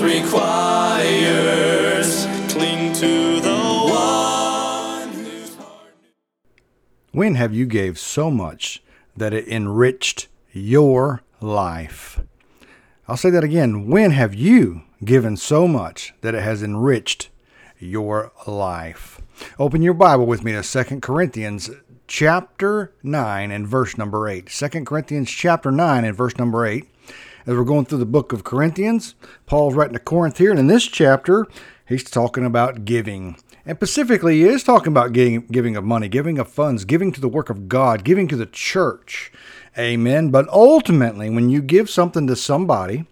requires. 0.00 1.54
Cling 2.48 2.92
to 2.94 3.40
the 3.40 3.56
one. 3.90 5.10
When 7.12 7.34
have 7.36 7.54
you 7.54 7.66
gave 7.66 7.98
so 7.98 8.30
much 8.30 8.82
that 9.16 9.32
it 9.32 9.46
enriched 9.48 10.28
your 10.52 11.22
life? 11.40 12.20
I'll 13.06 13.16
say 13.16 13.30
that 13.30 13.44
again. 13.44 13.88
When 13.88 14.12
have 14.12 14.34
you 14.34 14.82
given 15.04 15.36
so 15.36 15.68
much 15.68 16.14
that 16.22 16.34
it 16.34 16.42
has 16.42 16.62
enriched 16.62 17.28
your 17.78 18.32
life? 18.46 19.20
Open 19.58 19.82
your 19.82 19.94
Bible 19.94 20.26
with 20.26 20.44
me 20.44 20.52
to 20.52 20.62
2 20.62 21.00
Corinthians 21.00 21.70
chapter 22.06 22.92
9 23.02 23.50
and 23.50 23.66
verse 23.66 23.98
number 23.98 24.28
8. 24.28 24.46
2 24.46 24.84
Corinthians 24.84 25.30
chapter 25.30 25.70
9 25.70 26.04
and 26.04 26.16
verse 26.16 26.36
number 26.38 26.64
8. 26.66 26.88
As 27.46 27.54
we're 27.54 27.64
going 27.64 27.84
through 27.84 27.98
the 27.98 28.06
book 28.06 28.32
of 28.32 28.42
Corinthians, 28.42 29.14
Paul's 29.44 29.74
writing 29.74 29.92
to 29.92 29.98
Corinth 29.98 30.38
here, 30.38 30.50
and 30.50 30.58
in 30.58 30.66
this 30.66 30.86
chapter, 30.86 31.46
he's 31.86 32.02
talking 32.04 32.42
about 32.42 32.86
giving. 32.86 33.36
And 33.66 33.76
specifically, 33.76 34.36
he 34.36 34.44
is 34.44 34.64
talking 34.64 34.94
about 34.94 35.12
giving, 35.12 35.46
giving 35.48 35.76
of 35.76 35.84
money, 35.84 36.08
giving 36.08 36.38
of 36.38 36.48
funds, 36.48 36.86
giving 36.86 37.12
to 37.12 37.20
the 37.20 37.28
work 37.28 37.50
of 37.50 37.68
God, 37.68 38.02
giving 38.02 38.28
to 38.28 38.36
the 38.36 38.46
church. 38.46 39.30
Amen. 39.76 40.30
But 40.30 40.48
ultimately, 40.48 41.28
when 41.28 41.50
you 41.50 41.60
give 41.60 41.90
something 41.90 42.26
to 42.28 42.36
somebody, 42.36 43.04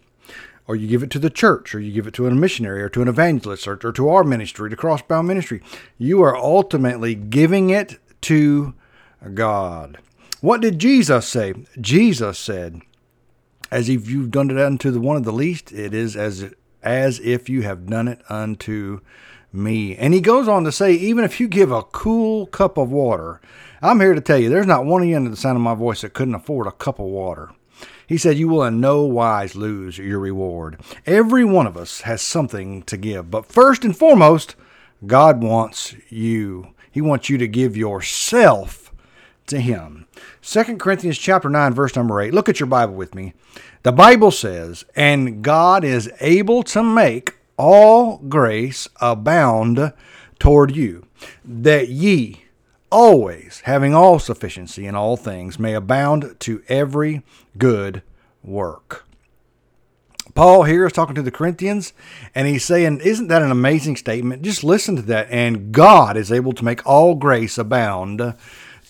or 0.67 0.77
you 0.77 0.89
give 0.89 1.02
it 1.02 1.11
to 1.11 1.19
the 1.19 1.28
church, 1.28 1.74
or 1.74 1.80
you 1.80 1.92
give 1.92 2.06
it 2.06 2.14
to 2.14 2.27
a 2.27 2.30
missionary, 2.30 2.83
or 2.83 2.89
to 2.89 3.02
an 3.02 3.08
evangelist, 3.08 3.69
or, 3.69 3.78
or 3.84 3.92
to 3.92 4.08
our 4.08 4.24
ministry, 4.24 4.70
to 4.70 4.77
Crossbound 4.77 5.27
Ministry, 5.27 5.61
you 5.98 6.22
are 6.22 6.34
ultimately 6.34 7.14
giving 7.14 7.69
it 7.69 7.98
to 8.22 8.72
God. 9.34 9.98
What 10.41 10.62
did 10.62 10.78
Jesus 10.78 11.28
say? 11.28 11.52
Jesus 11.78 12.39
said, 12.39 12.80
as 13.72 13.88
if 13.88 14.08
you've 14.08 14.30
done 14.30 14.50
it 14.50 14.58
unto 14.58 14.90
the 14.90 15.00
one 15.00 15.16
of 15.16 15.24
the 15.24 15.32
least, 15.32 15.72
it 15.72 15.94
is 15.94 16.14
as 16.14 16.52
as 16.82 17.18
if 17.20 17.48
you 17.48 17.62
have 17.62 17.86
done 17.86 18.06
it 18.06 18.20
unto 18.28 19.00
me. 19.52 19.96
And 19.96 20.12
he 20.12 20.20
goes 20.20 20.46
on 20.46 20.64
to 20.64 20.72
say, 20.72 20.92
even 20.92 21.24
if 21.24 21.40
you 21.40 21.48
give 21.48 21.72
a 21.72 21.82
cool 21.84 22.46
cup 22.46 22.76
of 22.76 22.90
water, 22.90 23.40
I'm 23.80 24.00
here 24.00 24.14
to 24.14 24.20
tell 24.20 24.38
you, 24.38 24.50
there's 24.50 24.66
not 24.66 24.84
one 24.84 25.02
of 25.02 25.08
you 25.08 25.16
under 25.16 25.30
the 25.30 25.36
sound 25.36 25.56
of 25.56 25.62
my 25.62 25.74
voice 25.74 26.02
that 26.02 26.12
couldn't 26.12 26.34
afford 26.34 26.66
a 26.66 26.72
cup 26.72 26.98
of 26.98 27.06
water. 27.06 27.52
He 28.06 28.18
said, 28.18 28.36
You 28.36 28.48
will 28.48 28.64
in 28.64 28.80
no 28.80 29.05
wise 29.05 29.56
lose 29.56 29.96
your 29.96 30.18
reward. 30.18 30.78
Every 31.06 31.44
one 31.44 31.66
of 31.66 31.77
us 31.77 32.02
has 32.02 32.20
something 32.20 32.82
to 32.82 32.96
give. 32.98 33.30
But 33.30 33.46
first 33.46 33.84
and 33.84 33.96
foremost, 33.96 34.55
God 35.06 35.42
wants 35.42 35.94
you. 36.11 36.74
He 36.90 37.00
wants 37.00 37.30
you 37.30 37.38
to 37.38 37.48
give 37.48 37.77
yourself 37.77 38.81
to 39.47 39.61
him. 39.61 40.07
2 40.42 40.77
Corinthians 40.77 41.19
chapter 41.19 41.48
9 41.48 41.75
verse 41.75 41.97
number 41.97 42.20
8. 42.20 42.33
Look 42.33 42.48
at 42.48 42.61
your 42.61 42.67
Bible 42.67 42.95
with 42.95 43.14
me. 43.14 43.35
The 43.83 43.92
Bible 43.92 44.30
says, 44.30 44.85
"And 44.95 45.42
God 45.42 45.85
is 45.85 46.11
able 46.20 46.63
to 46.64 46.83
make 46.83 47.36
all 47.57 48.19
grace 48.29 48.89
abound 49.01 49.92
toward 50.39 50.75
you, 50.75 51.07
that 51.45 51.89
ye 51.89 52.45
always 52.91 53.63
having 53.64 53.95
all 53.95 54.19
sufficiency 54.19 54.86
in 54.86 54.95
all 54.95 55.17
things 55.17 55.59
may 55.59 55.74
abound 55.74 56.36
to 56.41 56.63
every 56.69 57.23
good 57.59 58.03
work." 58.42 59.07
Paul 60.35 60.63
here 60.63 60.86
is 60.86 60.92
talking 60.92 61.14
to 61.14 61.23
the 61.23 61.30
Corinthians, 61.30 61.92
and 62.35 62.48
he's 62.48 62.64
saying, 62.64 63.01
Isn't 63.01 63.29
that 63.29 63.42
an 63.42 63.51
amazing 63.51 63.97
statement? 63.97 64.42
Just 64.42 64.64
listen 64.64 64.97
to 64.97 65.03
that. 65.03 65.29
And 65.30 65.73
God 65.73 66.17
is 66.17 66.33
able 66.33 66.53
to 66.55 66.64
make 66.64 66.86
all 66.86 67.14
grace 67.14 67.59
abound 67.59 68.35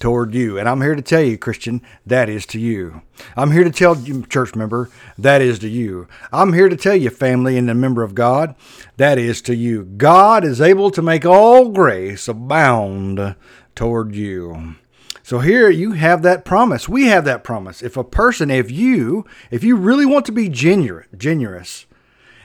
toward 0.03 0.35
you. 0.35 0.59
And 0.59 0.69
I'm 0.69 0.81
here 0.81 0.97
to 0.97 1.01
tell 1.01 1.23
you, 1.23 1.39
Christian, 1.39 1.81
that 2.05 2.29
is 2.29 2.45
to 2.47 2.59
you. 2.59 3.03
I'm 3.37 3.53
here 3.53 3.63
to 3.63 3.71
tell 3.71 3.97
you, 3.97 4.27
church 4.27 4.57
member, 4.57 4.91
that 5.17 5.41
is 5.41 5.61
to 5.61 5.69
you. 5.69 6.09
I'm 6.33 6.53
here 6.55 6.69
to 6.69 6.77
tell 6.77 6.97
you, 6.97 7.09
family 7.09 7.57
and 7.57 7.71
a 7.71 7.75
member 7.75 8.03
of 8.03 8.17
God, 8.17 8.57
that 8.97 9.17
is 9.17 9.41
to 9.43 9.55
you. 9.55 9.85
God 9.85 10.45
is 10.45 10.61
able 10.61 10.91
to 10.91 11.03
make 11.03 11.25
all 11.25 11.69
grace 11.69 12.27
abound 12.27 13.37
toward 13.77 14.17
you. 14.17 14.75
So 15.23 15.39
here 15.39 15.71
you 15.71 15.93
have 15.93 16.23
that 16.23 16.45
promise. 16.45 16.89
We 16.89 17.07
have 17.07 17.25
that 17.27 17.45
promise. 17.45 17.81
If 17.81 17.97
a 17.97 18.03
person, 18.03 18.51
if 18.51 18.73
you, 18.73 19.25
if 19.53 19.63
you 19.63 19.77
really 19.77 20.05
want 20.05 20.27
to 20.27 20.33
be 20.33 20.49
generous, 20.49 21.07
generous 21.17 21.87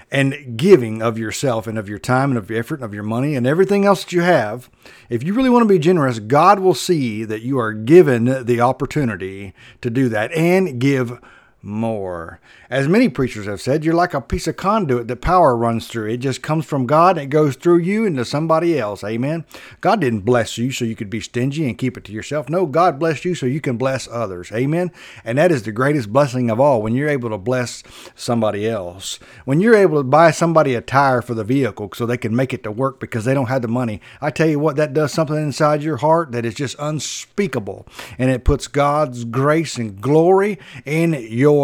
and 0.10 0.58
giving 0.58 1.02
of 1.02 1.18
yourself 1.18 1.68
and 1.68 1.78
of 1.78 1.90
your 1.90 2.00
time 2.00 2.32
and 2.32 2.38
of 2.38 2.50
your 2.50 2.60
effort 2.60 2.76
and 2.76 2.84
of 2.86 2.94
your 2.94 3.04
money 3.04 3.36
and 3.36 3.46
everything 3.46 3.86
else 3.86 4.04
that 4.04 4.14
you 4.14 4.22
have, 4.22 4.70
if 5.10 5.24
you 5.24 5.34
really 5.34 5.50
want 5.50 5.64
to 5.64 5.68
be 5.68 5.80
generous, 5.80 6.20
God 6.20 6.60
will 6.60 6.74
see 6.74 7.24
that 7.26 7.42
you 7.42 7.60
are 7.60 7.74
given 7.74 8.46
the 8.46 8.62
opportunity 8.62 9.54
to 9.82 9.90
do 9.90 10.08
that 10.10 10.32
and 10.32 10.80
give 10.80 11.20
more. 11.68 12.40
As 12.70 12.88
many 12.88 13.10
preachers 13.10 13.46
have 13.46 13.62
said, 13.62 13.86
you're 13.86 13.94
like 13.94 14.14
a 14.14 14.22
piece 14.22 14.48
of 14.48 14.58
conduit 14.58 15.08
that 15.08 15.22
power 15.22 15.56
runs 15.56 15.88
through. 15.88 16.10
It 16.10 16.18
just 16.18 16.42
comes 16.42 16.66
from 16.66 16.88
God 16.88 17.18
and 17.18 17.26
it 17.26 17.30
goes 17.30 17.56
through 17.56 17.80
you 17.80 18.06
into 18.06 18.26
somebody 18.26 18.80
else. 18.80 19.04
Amen. 19.04 19.46
God 19.82 20.02
didn't 20.02 20.22
bless 20.22 20.58
you 20.58 20.72
so 20.72 20.86
you 20.86 20.96
could 20.96 21.10
be 21.10 21.22
stingy 21.22 21.68
and 21.68 21.78
keep 21.78 21.98
it 21.98 22.06
to 22.06 22.12
yourself. 22.12 22.50
No, 22.50 22.66
God 22.66 23.00
blessed 23.00 23.26
you 23.26 23.36
so 23.36 23.46
you 23.46 23.62
can 23.62 23.78
bless 23.78 24.08
others. 24.08 24.52
Amen. 24.52 24.92
And 25.24 25.38
that 25.38 25.52
is 25.52 25.64
the 25.64 25.72
greatest 25.72 26.12
blessing 26.12 26.50
of 26.50 26.60
all 26.60 26.82
when 26.82 26.96
you're 26.96 27.10
able 27.10 27.30
to 27.30 27.38
bless 27.38 27.84
somebody 28.16 28.68
else. 28.68 29.20
When 29.46 29.60
you're 29.60 29.76
able 29.76 30.00
to 30.00 30.04
buy 30.04 30.32
somebody 30.32 30.74
a 30.74 30.82
tire 30.82 31.22
for 31.22 31.34
the 31.34 31.44
vehicle 31.44 31.92
so 31.94 32.06
they 32.06 32.18
can 32.18 32.36
make 32.36 32.54
it 32.54 32.64
to 32.64 32.72
work 32.72 33.00
because 33.00 33.26
they 33.26 33.34
don't 33.34 33.48
have 33.48 33.62
the 33.62 33.68
money. 33.68 34.02
I 34.22 34.32
tell 34.32 34.48
you 34.48 34.60
what, 34.60 34.78
that 34.78 34.94
does 34.94 35.12
something 35.12 35.36
inside 35.36 35.84
your 35.84 35.98
heart 35.98 36.32
that 36.32 36.46
is 36.46 36.56
just 36.56 36.78
unspeakable. 36.80 37.86
And 38.18 38.32
it 38.32 38.46
puts 38.46 38.68
God's 38.68 39.26
grace 39.26 39.78
and 39.78 40.00
glory 40.00 40.60
in 40.86 41.14
your 41.14 41.57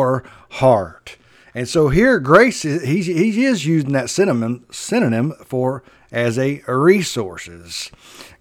heart. 0.49 1.17
And 1.55 1.69
so 1.69 1.89
here, 1.89 2.19
grace, 2.19 2.65
is, 2.65 2.83
he, 2.83 3.01
he 3.03 3.45
is 3.45 3.65
using 3.65 3.91
that 3.93 4.09
synonym, 4.09 4.65
synonym 4.71 5.33
for 5.45 5.83
as 6.11 6.37
a 6.37 6.61
resources. 6.67 7.91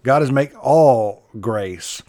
God 0.03 0.21
has 0.21 0.31
make 0.31 0.51
all 0.63 1.23
grace. 1.39 2.01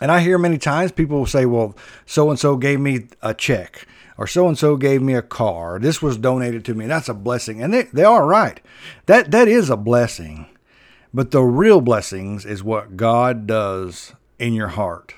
And 0.00 0.10
I 0.10 0.20
hear 0.20 0.38
many 0.38 0.58
times 0.58 0.92
people 0.92 1.18
will 1.18 1.26
say, 1.26 1.46
well, 1.46 1.76
so 2.04 2.28
and 2.30 2.38
so 2.38 2.56
gave 2.56 2.80
me 2.80 3.06
a 3.22 3.32
check, 3.32 3.86
or 4.18 4.26
so 4.26 4.48
and 4.48 4.58
so 4.58 4.76
gave 4.76 5.00
me 5.00 5.14
a 5.14 5.22
car. 5.22 5.78
This 5.78 6.02
was 6.02 6.18
donated 6.18 6.64
to 6.66 6.74
me. 6.74 6.86
That's 6.86 7.08
a 7.08 7.14
blessing. 7.14 7.62
And 7.62 7.72
they, 7.72 7.82
they 7.84 8.04
are 8.04 8.26
right. 8.26 8.60
That 9.06 9.30
that 9.30 9.48
is 9.48 9.70
a 9.70 9.76
blessing. 9.76 10.46
But 11.14 11.30
the 11.30 11.42
real 11.42 11.80
blessings 11.80 12.44
is 12.44 12.62
what 12.64 12.96
God 12.96 13.46
does 13.46 14.12
in 14.38 14.52
your 14.52 14.68
heart. 14.68 15.14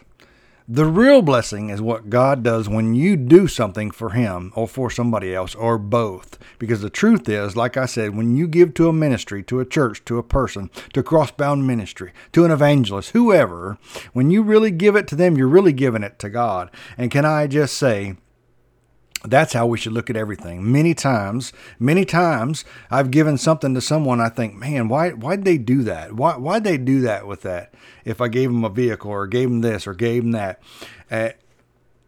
The 0.69 0.85
real 0.85 1.23
blessing 1.23 1.71
is 1.71 1.81
what 1.81 2.11
God 2.11 2.43
does 2.43 2.69
when 2.69 2.97
you 2.97 3.17
do 3.17 3.47
something 3.47 3.93
for 3.93 4.11
Him 4.11 4.53
or 4.57 4.67
for 4.67 4.91
somebody 4.91 5.33
else 5.33 5.55
or 5.55 5.79
both. 5.79 6.41
Because 6.59 6.81
the 6.81 6.91
truth 6.91 7.29
is, 7.29 7.55
like 7.55 7.77
I 7.77 7.87
said, 7.87 8.17
when 8.17 8.37
you 8.37 8.49
give 8.49 8.75
to 8.75 8.89
a 8.89 8.93
ministry, 8.93 9.45
to 9.45 9.61
a 9.61 9.65
church, 9.65 10.05
to 10.07 10.19
a 10.19 10.25
person, 10.25 10.69
to 10.93 11.05
crossbound 11.05 11.65
ministry, 11.65 12.13
to 12.33 12.45
an 12.45 12.51
evangelist, 12.51 13.11
whoever, 13.11 13.79
when 14.13 14.33
you 14.33 14.43
really 14.43 14.73
give 14.73 14.97
it 14.97 15.07
to 15.07 15.15
them, 15.15 15.37
you're 15.37 15.47
really 15.47 15.73
giving 15.73 16.03
it 16.03 16.19
to 16.19 16.29
God. 16.29 16.73
And 16.99 17.13
can 17.13 17.25
I 17.25 17.47
just 17.47 17.77
say, 17.77 18.17
that's 19.31 19.53
how 19.53 19.67
we 19.67 19.79
should 19.79 19.93
look 19.93 20.11
at 20.11 20.17
everything. 20.17 20.71
Many 20.71 20.95
times, 20.95 21.53
many 21.79 22.05
times, 22.05 22.65
I've 22.91 23.11
given 23.11 23.39
something 23.39 23.75
to 23.75 23.81
someone. 23.81 24.21
I 24.21 24.29
think, 24.29 24.55
man, 24.55 24.89
why 24.89 25.11
why'd 25.11 25.45
they 25.45 25.59
do 25.59 25.83
that? 25.85 26.15
Why 26.15 26.37
why'd 26.37 26.65
they 26.65 26.79
do 26.79 27.01
that 27.03 27.27
with 27.27 27.43
that? 27.43 27.75
If 28.05 28.21
I 28.21 28.29
gave 28.29 28.51
them 28.51 28.65
a 28.65 28.69
vehicle 28.69 29.11
or 29.11 29.27
gave 29.27 29.49
them 29.49 29.61
this 29.61 29.87
or 29.87 29.95
gave 29.95 30.23
them 30.23 30.33
that, 30.33 30.61
uh, 31.11 31.31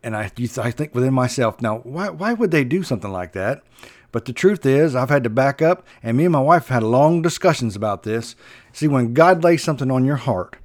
and 0.03 0.17
I 0.17 0.31
I 0.59 0.71
think 0.71 0.95
within 0.95 1.15
myself, 1.15 1.61
now 1.61 1.79
why 1.79 2.11
why 2.11 2.33
would 2.33 2.51
they 2.51 2.65
do 2.65 2.83
something 2.83 3.13
like 3.13 3.33
that? 3.33 3.63
But 4.11 4.25
the 4.25 4.33
truth 4.33 4.65
is, 4.65 4.95
I've 4.95 5.11
had 5.11 5.25
to 5.25 5.31
back 5.31 5.61
up, 5.61 5.87
and 6.03 6.17
me 6.17 6.25
and 6.25 6.33
my 6.33 6.41
wife 6.41 6.69
had 6.69 6.83
long 6.83 7.21
discussions 7.21 7.77
about 7.77 8.05
this. 8.05 8.35
See, 8.73 8.89
when 8.89 9.13
God 9.13 9.45
lays 9.45 9.63
something 9.63 9.91
on 9.91 10.05
your 10.05 10.17
heart, 10.17 10.57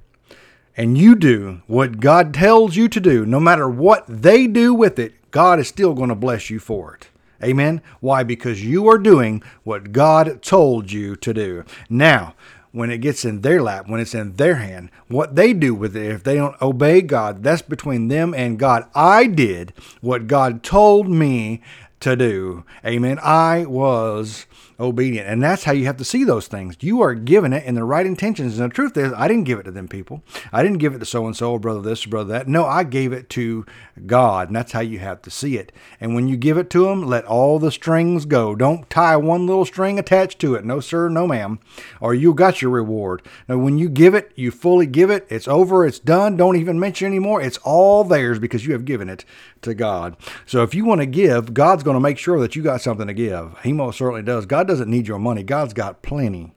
and 0.76 0.98
you 0.98 1.14
do 1.14 1.62
what 1.66 2.00
God 2.00 2.34
tells 2.34 2.76
you 2.76 2.88
to 2.88 3.00
do, 3.00 3.24
no 3.24 3.40
matter 3.40 3.68
what 3.68 4.04
they 4.08 4.46
do 4.46 4.74
with 4.74 4.98
it, 4.98 5.14
God 5.30 5.58
is 5.58 5.68
still 5.68 5.94
going 5.94 6.08
to 6.08 6.14
bless 6.14 6.50
you 6.50 6.58
for 6.58 6.94
it. 6.94 7.08
Amen. 7.42 7.82
Why? 8.00 8.22
Because 8.22 8.64
you 8.64 8.88
are 8.88 8.98
doing 8.98 9.42
what 9.64 9.92
God 9.92 10.42
told 10.42 10.90
you 10.90 11.16
to 11.16 11.34
do. 11.34 11.64
Now, 11.88 12.34
when 12.72 12.90
it 12.90 12.98
gets 12.98 13.24
in 13.24 13.42
their 13.42 13.62
lap, 13.62 13.88
when 13.88 14.00
it's 14.00 14.14
in 14.14 14.34
their 14.34 14.56
hand, 14.56 14.90
what 15.06 15.36
they 15.36 15.52
do 15.52 15.74
with 15.74 15.96
it, 15.96 16.10
if 16.10 16.24
they 16.24 16.34
don't 16.34 16.60
obey 16.60 17.02
God, 17.02 17.42
that's 17.44 17.62
between 17.62 18.08
them 18.08 18.34
and 18.34 18.58
God. 18.58 18.88
I 18.94 19.26
did 19.26 19.72
what 20.00 20.26
God 20.26 20.62
told 20.62 21.08
me 21.08 21.60
to 22.00 22.16
do. 22.16 22.64
Amen. 22.84 23.18
I 23.22 23.64
was 23.66 24.46
obedient. 24.78 25.28
And 25.28 25.42
that's 25.42 25.64
how 25.64 25.72
you 25.72 25.86
have 25.86 25.96
to 25.98 26.04
see 26.04 26.24
those 26.24 26.46
things. 26.46 26.76
You 26.80 27.00
are 27.02 27.14
giving 27.14 27.52
it 27.52 27.64
in 27.64 27.74
the 27.74 27.84
right 27.84 28.06
intentions. 28.06 28.58
And 28.58 28.70
the 28.70 28.74
truth 28.74 28.96
is, 28.96 29.12
I 29.12 29.28
didn't 29.28 29.44
give 29.44 29.58
it 29.58 29.64
to 29.64 29.70
them 29.70 29.88
people. 29.88 30.22
I 30.52 30.62
didn't 30.62 30.78
give 30.78 30.94
it 30.94 30.98
to 30.98 31.06
so 31.06 31.26
and 31.26 31.36
so, 31.36 31.58
brother 31.58 31.80
this, 31.80 32.04
brother 32.06 32.32
that. 32.32 32.48
No, 32.48 32.64
I 32.66 32.84
gave 32.84 33.12
it 33.12 33.28
to 33.30 33.64
God. 34.06 34.48
And 34.48 34.56
that's 34.56 34.72
how 34.72 34.80
you 34.80 34.98
have 34.98 35.22
to 35.22 35.30
see 35.30 35.56
it. 35.56 35.72
And 36.00 36.14
when 36.14 36.28
you 36.28 36.36
give 36.36 36.58
it 36.58 36.70
to 36.70 36.88
Him, 36.88 37.06
let 37.06 37.24
all 37.24 37.58
the 37.58 37.70
strings 37.70 38.26
go. 38.26 38.54
Don't 38.54 38.88
tie 38.90 39.16
one 39.16 39.46
little 39.46 39.64
string 39.64 39.98
attached 39.98 40.38
to 40.40 40.54
it. 40.54 40.64
No, 40.64 40.80
sir, 40.80 41.08
no, 41.08 41.26
ma'am. 41.26 41.60
Or 42.00 42.14
you 42.14 42.34
got 42.34 42.62
your 42.62 42.70
reward. 42.70 43.22
Now, 43.48 43.58
when 43.58 43.78
you 43.78 43.88
give 43.88 44.14
it, 44.14 44.32
you 44.34 44.50
fully 44.50 44.86
give 44.86 45.10
it. 45.10 45.26
It's 45.30 45.48
over. 45.48 45.86
It's 45.86 45.98
done. 45.98 46.36
Don't 46.36 46.56
even 46.56 46.80
mention 46.80 47.06
anymore. 47.06 47.40
It's 47.40 47.58
all 47.58 48.04
theirs 48.04 48.38
because 48.38 48.66
you 48.66 48.72
have 48.72 48.84
given 48.84 49.08
it 49.08 49.24
to 49.62 49.74
God. 49.74 50.16
So 50.46 50.62
if 50.62 50.74
you 50.74 50.84
want 50.84 51.00
to 51.00 51.06
give, 51.06 51.54
God's 51.54 51.82
going 51.82 51.94
to 51.94 52.00
make 52.00 52.18
sure 52.18 52.40
that 52.40 52.54
you 52.54 52.62
got 52.62 52.80
something 52.80 53.06
to 53.06 53.14
give. 53.14 53.58
He 53.62 53.72
most 53.72 53.98
certainly 53.98 54.22
does. 54.22 54.46
God 54.46 54.63
doesn't 54.66 54.90
need 54.90 55.08
your 55.08 55.18
money. 55.18 55.42
God's 55.42 55.72
got 55.72 56.02
plenty. 56.02 56.54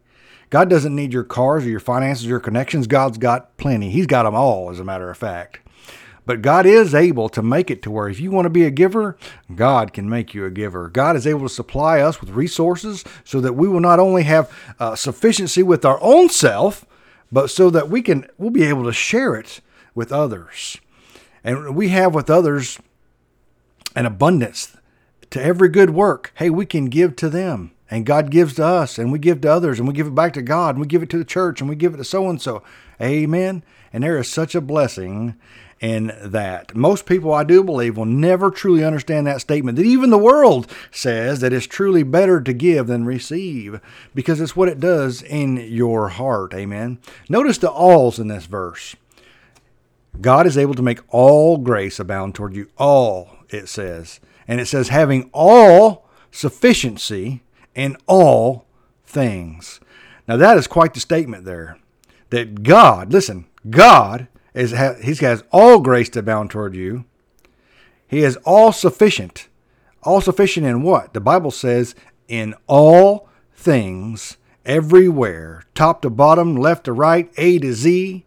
God 0.50 0.70
doesn't 0.70 0.96
need 0.96 1.14
your 1.14 1.24
cars 1.24 1.66
or 1.66 1.70
your 1.70 1.80
finances 1.80 2.26
or 2.26 2.30
your 2.30 2.40
connections. 2.40 2.88
God's 2.88 3.18
got 3.18 3.58
plenty. 3.58 3.90
He's 3.90 4.08
got 4.08 4.24
them 4.24 4.36
all, 4.36 4.70
as 4.70 4.80
a 4.80 4.86
matter 4.86 5.10
of 5.10 5.18
fact. 5.18 5.60
But 6.26 6.42
God 6.42 6.66
is 6.66 6.94
able 6.94 7.30
to 7.30 7.42
make 7.42 7.72
it 7.72 7.82
to 7.84 7.92
where 7.92 8.10
if 8.10 8.20
you 8.20 8.32
want 8.32 8.46
to 8.46 8.50
be 8.50 8.66
a 8.66 8.70
giver, 8.70 9.18
God 9.56 9.94
can 9.94 10.10
make 10.10 10.34
you 10.34 10.44
a 10.44 10.52
giver. 10.52 10.90
God 10.90 11.16
is 11.16 11.26
able 11.26 11.44
to 11.44 11.50
supply 11.50 12.02
us 12.02 12.20
with 12.20 12.32
resources 12.32 13.06
so 13.24 13.40
that 13.40 13.54
we 13.54 13.68
will 13.68 13.80
not 13.80 14.00
only 14.00 14.24
have 14.24 14.52
uh, 14.78 14.96
sufficiency 14.96 15.64
with 15.64 15.86
our 15.86 15.98
own 16.02 16.28
self, 16.28 16.86
but 17.32 17.50
so 17.50 17.70
that 17.70 17.90
we 17.90 18.02
can 18.02 18.28
we'll 18.38 18.50
be 18.50 18.66
able 18.66 18.84
to 18.84 18.94
share 18.94 19.36
it 19.36 19.62
with 19.96 20.12
others. 20.12 20.80
And 21.46 21.78
we 21.78 21.90
have 21.90 22.14
with 22.14 22.30
others 22.30 22.78
an 23.96 24.06
abundance 24.06 24.76
to 25.30 25.42
every 25.42 25.70
good 25.70 25.92
work. 25.92 26.34
Hey, 26.36 26.50
we 26.50 26.66
can 26.66 26.86
give 26.86 27.16
to 27.18 27.30
them. 27.30 27.72
And 27.90 28.06
God 28.06 28.32
gives 28.32 28.56
to 28.56 28.66
us, 28.66 28.98
and 28.98 29.12
we 29.12 29.20
give 29.20 29.42
to 29.42 29.52
others, 29.52 29.80
and 29.80 29.88
we 29.88 29.94
give 29.94 30.08
it 30.08 30.16
back 30.16 30.34
to 30.34 30.42
God, 30.42 30.76
and 30.76 30.82
we 30.82 30.88
give 30.88 31.04
it 31.04 31.10
to 31.12 31.18
the 31.18 31.26
church, 31.26 31.62
and 31.62 31.70
we 31.70 31.76
give 31.76 31.94
it 31.94 31.98
to 31.98 32.04
so 32.04 32.30
and 32.30 32.42
so. 32.42 32.62
Amen. 33.02 33.64
And 33.94 34.04
there 34.04 34.18
is 34.18 34.28
such 34.28 34.56
a 34.56 34.62
blessing 34.62 35.36
in 35.80 36.14
that. 36.22 36.76
Most 36.76 37.06
people, 37.06 37.34
I 37.34 37.44
do 37.44 37.64
believe, 37.64 37.98
will 37.98 38.06
never 38.06 38.50
truly 38.50 38.84
understand 38.84 39.28
that 39.28 39.42
statement 39.42 39.78
that 39.78 39.86
even 39.86 40.10
the 40.10 40.18
world 40.18 40.72
says 40.92 41.40
that 41.40 41.54
it's 41.54 41.68
truly 41.68 42.04
better 42.04 42.42
to 42.42 42.54
give 42.54 42.88
than 42.88 43.06
receive 43.06 43.80
because 44.14 44.42
it's 44.42 44.56
what 44.56 44.70
it 44.70 44.80
does 44.80 45.22
in 45.22 45.58
your 45.58 46.10
heart. 46.10 46.54
Amen. 46.54 47.00
Notice 47.30 47.58
the 47.58 47.72
alls 47.72 48.20
in 48.20 48.28
this 48.28 48.48
verse. 48.48 48.96
God 50.20 50.48
is 50.48 50.58
able 50.58 50.74
to 50.74 50.82
make 50.82 51.02
all 51.10 51.58
grace 51.58 52.00
abound 52.00 52.34
toward 52.34 52.56
you. 52.56 52.70
All, 52.78 53.38
it 53.50 53.70
says. 53.70 54.20
And 54.48 54.60
it 54.60 54.66
says, 54.66 54.90
having 54.90 55.30
all 55.32 56.10
sufficiency 56.32 57.44
in 57.78 57.96
all 58.08 58.66
things. 59.06 59.80
Now, 60.28 60.36
that 60.36 60.58
is 60.58 60.68
quite 60.68 60.94
the 60.94 61.00
statement 61.00 61.46
there. 61.46 61.78
That 62.32 62.64
God, 62.64 63.14
listen, 63.14 63.46
God 63.70 64.28
is 64.54 64.72
He 64.72 65.14
has 65.24 65.44
all 65.52 65.80
grace 65.80 66.10
to 66.10 66.20
abound 66.20 66.50
toward 66.50 66.76
you. 66.76 67.06
He 68.08 68.24
is 68.24 68.36
all 68.44 68.74
sufficient. 68.74 69.48
All 70.04 70.20
sufficient 70.20 70.66
in 70.66 70.82
what? 70.82 71.14
The 71.14 71.22
Bible 71.22 71.52
says, 71.52 71.96
in 72.28 72.56
all 72.66 73.30
things, 73.54 74.38
everywhere, 74.66 75.64
top 75.76 76.02
to 76.02 76.10
bottom, 76.10 76.56
left 76.56 76.86
to 76.86 76.94
right, 76.94 77.32
A 77.38 77.60
to 77.60 77.74
Z, 77.74 78.26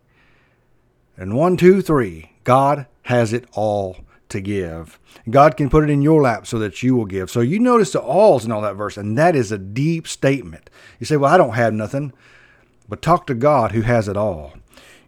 and 1.17 1.35
one, 1.35 1.56
two, 1.56 1.82
three. 1.82 2.32
God 2.44 2.87
has 3.02 3.32
it 3.32 3.47
all 3.52 3.99
to 4.30 4.40
give. 4.40 4.98
God 5.28 5.56
can 5.56 5.70
put 5.70 5.84
it 5.84 5.90
in 5.90 6.02
your 6.02 6.22
lap 6.22 6.46
so 6.46 6.58
that 6.58 6.82
you 6.82 6.96
will 6.96 7.04
give. 7.04 7.30
So 7.30 7.40
you 7.40 7.58
notice 7.58 7.92
the 7.92 8.00
alls 8.00 8.44
in 8.44 8.52
all 8.52 8.62
that 8.62 8.74
verse, 8.74 8.96
and 8.96 9.16
that 9.18 9.36
is 9.36 9.52
a 9.52 9.58
deep 9.58 10.08
statement. 10.08 10.70
You 10.98 11.06
say, 11.06 11.16
Well, 11.16 11.32
I 11.32 11.36
don't 11.36 11.54
have 11.54 11.74
nothing. 11.74 12.12
But 12.88 13.02
talk 13.02 13.26
to 13.28 13.34
God 13.34 13.72
who 13.72 13.82
has 13.82 14.08
it 14.08 14.16
all. 14.16 14.54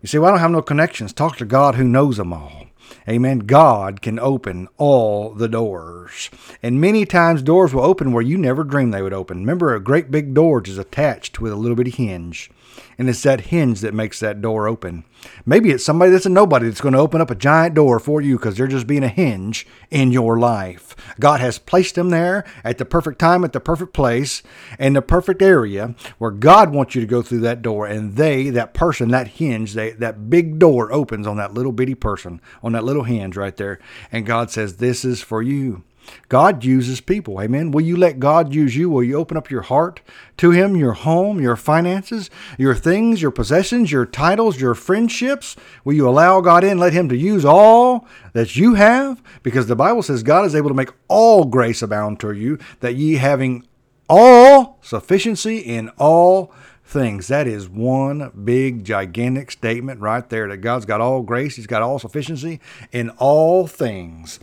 You 0.01 0.07
say, 0.07 0.19
Well, 0.19 0.29
I 0.29 0.33
don't 0.33 0.41
have 0.41 0.51
no 0.51 0.63
connections. 0.63 1.13
Talk 1.13 1.37
to 1.39 1.45
God 1.45 1.75
who 1.75 1.85
knows 1.85 2.17
them 2.17 2.33
all. 2.33 2.67
Amen. 3.09 3.41
God 3.41 4.01
can 4.01 4.19
open 4.19 4.69
all 4.79 5.31
the 5.31 5.49
doors. 5.49 6.31
And 6.63 6.81
many 6.81 7.05
times 7.05 7.43
doors 7.43 7.75
will 7.75 7.83
open 7.83 8.13
where 8.13 8.23
you 8.23 8.39
never 8.39 8.63
dreamed 8.63 8.95
they 8.95 9.03
would 9.03 9.13
open. 9.13 9.39
Remember, 9.39 9.75
a 9.75 9.81
great 9.81 10.11
big 10.11 10.35
door 10.35 10.63
is 10.65 10.79
attached 10.79 11.41
with 11.41 11.53
a 11.53 11.57
little 11.57 11.77
bitty 11.77 11.91
hinge. 11.91 12.51
And 12.99 13.09
it's 13.09 13.23
that 13.23 13.43
hinge 13.43 13.81
that 13.81 13.95
makes 13.95 14.21
that 14.21 14.41
door 14.41 14.69
open. 14.69 15.05
Maybe 15.47 15.71
it's 15.71 15.85
somebody 15.85 16.11
that's 16.11 16.27
a 16.27 16.31
nobody 16.31 16.67
that's 16.67 16.81
going 16.81 16.95
to 16.95 17.01
open 17.01 17.21
up 17.21 17.31
a 17.31 17.35
giant 17.35 17.75
door 17.75 18.01
for 18.01 18.21
you 18.21 18.37
because 18.37 18.57
they're 18.57 18.67
just 18.67 18.87
being 18.87 19.05
a 19.05 19.09
hinge 19.09 19.67
in 19.91 20.11
your 20.11 20.39
life. 20.39 20.97
God 21.21 21.41
has 21.41 21.59
placed 21.59 21.95
them 21.95 22.11
there 22.11 22.45
at 22.65 22.79
the 22.79 22.85
perfect 22.85 23.19
time, 23.19 23.45
at 23.45 23.53
the 23.53 23.61
perfect 23.61 23.93
place, 23.93 24.43
in 24.79 24.95
the 24.95 25.03
perfect 25.03 25.43
area 25.43 25.95
where 26.19 26.31
God 26.31 26.73
wants 26.73 26.95
you 26.95 27.01
to 27.01 27.07
go 27.07 27.23
through 27.23 27.41
that 27.41 27.63
door. 27.63 27.87
And 27.87 28.17
they, 28.17 28.51
that 28.51 28.75
person, 28.75 29.11
that 29.11 29.29
hinge, 29.29 29.75
they, 29.75 29.93
that 29.93 30.31
big 30.31 30.59
door 30.59 30.93
opens 30.93 31.27
on 31.27 31.37
that 31.37 31.55
little 31.55 31.73
bitty 31.73 31.95
person, 31.95 32.41
on 32.63 32.73
that 32.73 32.85
little 32.85 33.05
hinge 33.05 33.37
right 33.37 33.57
there. 33.57 33.79
And 34.11 34.27
God 34.27 34.51
says, 34.51 34.77
This 34.77 35.05
is 35.05 35.23
for 35.23 35.43
you. 35.43 35.85
God 36.29 36.65
uses 36.65 37.01
people. 37.01 37.41
Amen. 37.41 37.71
Will 37.71 37.83
you 37.83 37.97
let 37.97 38.21
God 38.21 38.55
use 38.55 38.77
you? 38.77 38.89
Will 38.91 39.03
you 39.03 39.17
open 39.17 39.37
up 39.37 39.51
your 39.51 39.63
heart 39.63 40.01
to 40.39 40.51
Him, 40.51 40.77
your 40.77 40.93
home, 40.93 41.41
your 41.41 41.57
finances, 41.57 42.31
your 42.59 42.75
things, 42.75 43.21
your 43.21 43.31
possessions, 43.31 43.93
your 43.93 44.07
titles, 44.07 44.61
your 44.61 44.75
friendships? 44.75 45.57
Will 45.85 45.95
you 45.95 46.09
allow 46.09 46.41
God 46.41 46.65
in, 46.65 46.79
let 46.79 46.93
Him 46.93 47.09
to 47.09 47.17
use 47.17 47.45
all 47.45 48.07
that 48.33 48.57
you 48.57 48.75
have? 48.75 49.23
Because 49.43 49.67
the 49.67 49.77
Bible 49.77 50.03
says 50.03 50.23
God 50.23 50.45
is 50.47 50.55
able 50.55 50.69
to 50.69 50.75
make 50.75 50.91
all 51.09 51.45
grace 51.45 51.83
abound 51.83 52.21
to 52.21 52.33
you, 52.33 52.59
that 52.81 52.95
ye 52.95 53.17
having 53.17 53.67
all 54.09 54.79
sufficiency 54.83 55.59
in 55.59 55.89
all 55.99 56.53
things. 56.85 57.29
That 57.29 57.47
is 57.47 57.69
one 57.69 58.31
big, 58.45 58.85
gigantic 58.85 59.51
statement 59.51 60.01
right 60.01 60.29
there 60.29 60.49
that 60.49 60.59
God's 60.59 60.85
got 60.85 61.01
all 61.01 61.23
grace, 61.23 61.57
He's 61.57 61.67
got 61.67 61.83
all 61.83 61.99
sufficiency 61.99 62.61
in 62.91 63.11
all 63.11 63.67
things 63.67 64.39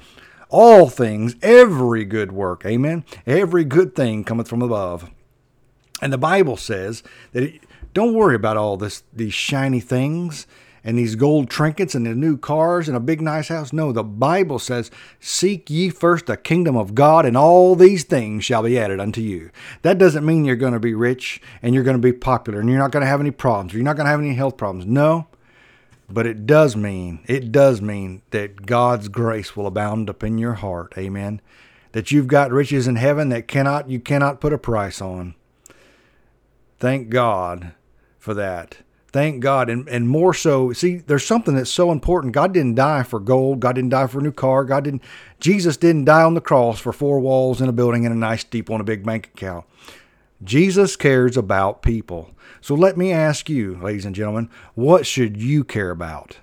all 0.49 0.89
things, 0.89 1.35
every 1.41 2.05
good 2.05 2.31
work. 2.31 2.65
Amen. 2.65 3.05
Every 3.25 3.63
good 3.63 3.95
thing 3.95 4.23
cometh 4.23 4.47
from 4.47 4.61
above. 4.61 5.09
And 6.01 6.11
the 6.11 6.17
Bible 6.17 6.57
says 6.57 7.03
that 7.33 7.43
it, 7.43 7.63
don't 7.93 8.13
worry 8.13 8.35
about 8.35 8.57
all 8.57 8.77
this 8.77 9.03
these 9.13 9.33
shiny 9.33 9.79
things 9.79 10.47
and 10.83 10.97
these 10.97 11.15
gold 11.15 11.49
trinkets 11.49 11.93
and 11.93 12.05
the 12.05 12.15
new 12.15 12.37
cars 12.37 12.87
and 12.87 12.95
a 12.95 13.01
big 13.01 13.21
nice 13.21 13.49
house. 13.49 13.73
No, 13.73 13.91
the 13.91 14.03
Bible 14.03 14.59
says, 14.59 14.91
Seek 15.19 15.69
ye 15.69 15.89
first 15.89 16.27
the 16.27 16.37
kingdom 16.37 16.77
of 16.77 16.95
God, 16.95 17.25
and 17.25 17.35
all 17.35 17.75
these 17.75 18.03
things 18.03 18.45
shall 18.45 18.63
be 18.63 18.79
added 18.79 18.99
unto 18.99 19.21
you. 19.21 19.51
That 19.81 19.97
doesn't 19.97 20.25
mean 20.25 20.45
you're 20.45 20.55
going 20.55 20.73
to 20.73 20.79
be 20.79 20.93
rich 20.93 21.41
and 21.61 21.73
you're 21.73 21.83
going 21.83 21.97
to 21.97 22.01
be 22.01 22.13
popular 22.13 22.59
and 22.59 22.69
you're 22.69 22.79
not 22.79 22.91
going 22.91 23.01
to 23.01 23.07
have 23.07 23.19
any 23.19 23.31
problems 23.31 23.73
you're 23.73 23.83
not 23.83 23.97
going 23.97 24.05
to 24.05 24.11
have 24.11 24.19
any 24.19 24.33
health 24.33 24.57
problems. 24.57 24.85
No, 24.85 25.27
but 26.09 26.25
it 26.25 26.45
does 26.45 26.75
mean, 26.75 27.19
it 27.27 27.51
does 27.51 27.81
mean 27.81 28.21
that 28.31 28.65
God's 28.65 29.07
grace 29.07 29.55
will 29.55 29.67
abound 29.67 30.09
upon 30.09 30.37
your 30.37 30.55
heart. 30.55 30.93
Amen. 30.97 31.41
That 31.91 32.11
you've 32.11 32.27
got 32.27 32.51
riches 32.51 32.87
in 32.87 32.95
heaven 32.95 33.29
that 33.29 33.47
cannot, 33.47 33.89
you 33.89 33.99
cannot 33.99 34.41
put 34.41 34.53
a 34.53 34.57
price 34.57 35.01
on. 35.01 35.35
Thank 36.79 37.09
God 37.09 37.73
for 38.17 38.33
that. 38.33 38.77
Thank 39.11 39.41
God. 39.41 39.69
And, 39.69 39.87
and 39.89 40.07
more 40.07 40.33
so, 40.33 40.71
see, 40.71 40.97
there's 40.97 41.25
something 41.25 41.55
that's 41.55 41.71
so 41.71 41.91
important. 41.91 42.33
God 42.33 42.53
didn't 42.53 42.75
die 42.75 43.03
for 43.03 43.19
gold. 43.19 43.59
God 43.59 43.73
didn't 43.73 43.89
die 43.89 44.07
for 44.07 44.19
a 44.19 44.23
new 44.23 44.31
car. 44.31 44.63
God 44.63 44.83
didn't, 44.83 45.03
Jesus 45.39 45.77
didn't 45.77 46.05
die 46.05 46.21
on 46.21 46.35
the 46.35 46.41
cross 46.41 46.79
for 46.79 46.93
four 46.93 47.19
walls 47.19 47.59
in 47.59 47.69
a 47.69 47.73
building 47.73 48.05
and 48.05 48.13
a 48.13 48.17
nice 48.17 48.41
steeple 48.41 48.75
and 48.75 48.81
a 48.81 48.85
big 48.85 49.03
bank 49.03 49.31
account. 49.33 49.65
Jesus 50.43 50.95
cares 50.95 51.37
about 51.37 51.81
people. 51.81 52.31
So 52.61 52.75
let 52.75 52.97
me 52.97 53.11
ask 53.11 53.49
you, 53.49 53.75
ladies 53.77 54.05
and 54.05 54.15
gentlemen, 54.15 54.49
what 54.75 55.05
should 55.05 55.37
you 55.37 55.63
care 55.63 55.91
about? 55.91 56.37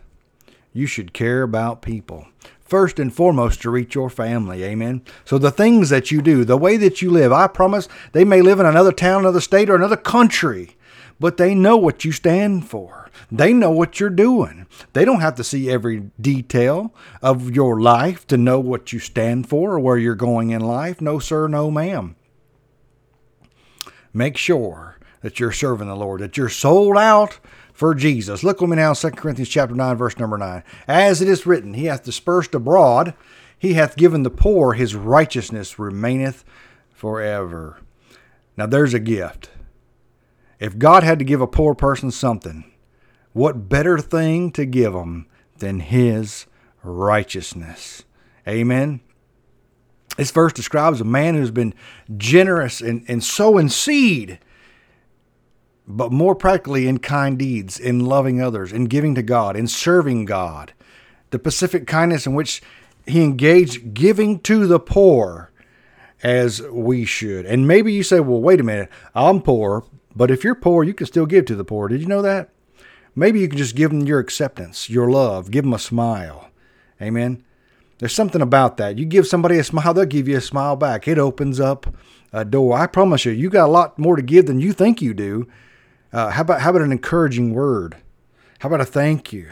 You 0.73 0.87
should 0.87 1.13
care 1.13 1.43
about 1.43 1.83
people. 1.83 2.27
First 2.61 2.99
and 2.99 3.15
foremost, 3.15 3.63
to 3.63 3.71
reach 3.71 3.95
your 3.95 4.11
family. 4.11 4.65
Amen. 4.65 5.03
So 5.25 5.39
the 5.39 5.53
things 5.53 5.89
that 5.91 6.11
you 6.11 6.21
do, 6.21 6.45
the 6.45 6.57
way 6.57 6.77
that 6.79 7.01
you 7.01 7.11
live, 7.11 7.33
I 7.33 7.47
promise 7.47 7.89
they 8.13 8.25
may 8.25 8.43
live 8.43 8.59
in 8.59 8.67
another 8.67 8.93
town, 8.93 9.21
another 9.21 9.41
state, 9.41 9.71
or 9.71 9.77
another 9.77 9.97
country, 9.97 10.77
but 11.21 11.37
they 11.37 11.55
know 11.55 11.77
what 11.77 12.05
you 12.05 12.13
stand 12.13 12.69
for. 12.69 13.09
They 13.31 13.53
know 13.53 13.71
what 13.71 13.99
you're 14.01 14.11
doing. 14.11 14.67
They 14.93 15.05
don't 15.05 15.21
have 15.21 15.37
to 15.37 15.45
see 15.45 15.71
every 15.71 16.11
detail 16.21 16.93
of 17.23 17.55
your 17.55 17.81
life 17.81 18.27
to 18.29 18.37
know 18.37 18.61
what 18.61 18.93
you 18.93 18.99
stand 18.99 19.49
for 19.49 19.73
or 19.75 19.79
where 19.81 19.97
you're 19.97 20.15
going 20.15 20.51
in 20.51 20.61
life. 20.61 21.01
No, 21.01 21.19
sir, 21.19 21.49
no, 21.49 21.71
ma'am. 21.71 22.17
make 24.13 24.37
sure 24.37 24.96
that 25.23 25.41
you're 25.41 25.53
serving 25.53 25.89
the 25.89 25.97
Lord, 25.97 26.21
that 26.21 26.37
you're 26.37 26.49
sold 26.49 26.97
out 26.97 27.39
for 27.73 27.95
Jesus. 27.95 28.43
Look 28.43 28.61
with 28.61 28.71
me 28.71 28.77
now, 28.77 28.95
2 28.95 29.11
Corinthians 29.11 29.49
chapter 29.49 29.75
9, 29.75 29.97
verse 29.97 30.19
number 30.19 30.39
9. 30.39 30.63
As 30.89 31.21
it 31.21 31.29
is 31.29 31.47
written, 31.47 31.75
He 31.75 31.87
hath 31.87 32.05
dispersed 32.05 32.55
abroad, 32.55 33.15
He 33.59 33.75
hath 33.75 33.97
given 33.97 34.23
the 34.23 34.31
poor, 34.31 34.73
His 34.73 34.95
righteousness 34.95 35.79
remaineth 35.79 36.45
forever. 36.93 37.81
Now 38.57 38.67
there's 38.67 38.95
a 38.95 38.99
gift. 38.99 39.51
If 40.59 40.79
God 40.79 41.03
had 41.03 41.19
to 41.19 41.25
give 41.25 41.41
a 41.41 41.47
poor 41.47 41.75
person 41.75 42.11
something, 42.11 42.65
what 43.33 43.69
better 43.69 43.99
thing 43.99 44.51
to 44.53 44.65
give 44.65 44.95
them 44.95 45.27
than 45.59 45.81
His 45.81 46.47
righteousness? 46.83 48.05
Amen. 48.49 49.01
This 50.17 50.31
verse 50.31 50.55
describes 50.55 51.01
a 51.01 51.05
man 51.05 51.35
who's 51.35 51.51
been 51.51 51.75
generous 52.17 52.81
and, 52.81 53.05
and 53.07 53.23
sowing 53.23 53.69
seed, 53.69 54.39
but 55.87 56.13
more 56.13 56.35
practically 56.35 56.89
in 56.89 56.99
kind 56.99 57.39
deeds, 57.39 57.79
in 57.79 58.01
loving 58.01 58.41
others, 58.41 58.73
in 58.73 58.85
giving 58.87 59.15
to 59.15 59.23
God, 59.23 59.57
in 59.57 59.69
serving 59.69 60.25
God. 60.25 60.73
The 61.31 61.39
pacific 61.39 61.87
kindness 61.87 62.27
in 62.27 62.35
which 62.35 62.63
he 63.07 63.23
engaged 63.23 63.95
giving 63.95 64.41
to 64.41 64.67
the 64.67 64.81
poor 64.81 65.51
as 66.23 66.63
we 66.63 67.05
should. 67.05 67.47
And 67.47 67.69
maybe 67.69 67.93
you 67.93 68.03
say, 68.03 68.21
well, 68.21 68.41
wait 68.41 68.61
a 68.61 68.65
minute, 68.65 68.89
I'm 69.15 69.41
poor, 69.43 69.85
but 70.15 70.31
if 70.31 70.43
you're 70.43 70.55
poor, 70.55 70.83
you 70.83 70.95
can 70.95 71.07
still 71.07 71.27
give 71.27 71.45
to 71.47 71.55
the 71.55 71.65
poor. 71.65 71.89
Did 71.89 72.01
you 72.01 72.07
know 72.07 72.23
that? 72.23 72.51
Maybe 73.15 73.41
you 73.41 73.49
can 73.49 73.59
just 73.59 73.77
give 73.77 73.91
them 73.91 74.07
your 74.07 74.19
acceptance, 74.19 74.91
your 74.91 75.11
love, 75.11 75.51
give 75.51 75.65
them 75.65 75.73
a 75.73 75.79
smile. 75.79 76.51
Amen. 77.01 77.43
There's 77.99 78.15
something 78.15 78.43
about 78.43 78.77
that. 78.77 78.99
You 78.99 79.07
give 79.07 79.27
somebody 79.27 79.59
a 79.59 79.65
smile, 79.65 79.95
they'll 79.95 80.05
give 80.05 80.29
you 80.29 80.37
a 80.37 80.43
smile 80.43 80.77
back. 80.77 81.09
It 81.09 81.19
opens 81.19 81.61
up 81.61 81.95
a 82.33 82.45
door. 82.45 82.77
I 82.77 82.87
promise 82.87 83.25
you, 83.25 83.33
you 83.33 83.49
got 83.49 83.67
a 83.67 83.73
lot 83.73 83.99
more 83.99 84.17
to 84.17 84.23
give 84.23 84.47
than 84.47 84.61
you 84.61 84.73
think 84.73 85.01
you 85.01 85.15
do. 85.15 85.49
Uh, 86.13 86.31
how 86.31 86.43
about 86.43 86.61
how 86.61 86.71
about 86.71 86.83
an 86.83 86.93
encouraging 86.93 87.53
word? 87.53 87.97
How 88.61 88.69
about 88.69 88.81
a 88.81 88.85
thank 88.85 89.33
you? 89.33 89.51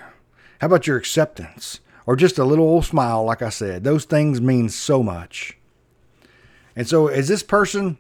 How 0.61 0.67
about 0.67 0.87
your 0.87 0.97
acceptance? 0.97 1.81
Or 2.07 2.17
just 2.17 2.39
a 2.39 2.45
little 2.45 2.67
old 2.67 2.85
smile, 2.85 3.25
like 3.25 3.43
I 3.43 3.49
said. 3.49 3.83
Those 3.85 4.05
things 4.05 4.41
mean 4.41 4.69
so 4.69 5.03
much. 5.03 5.57
And 6.77 6.87
so 6.87 7.07
as 7.09 7.29
this 7.29 7.43
person 7.43 7.99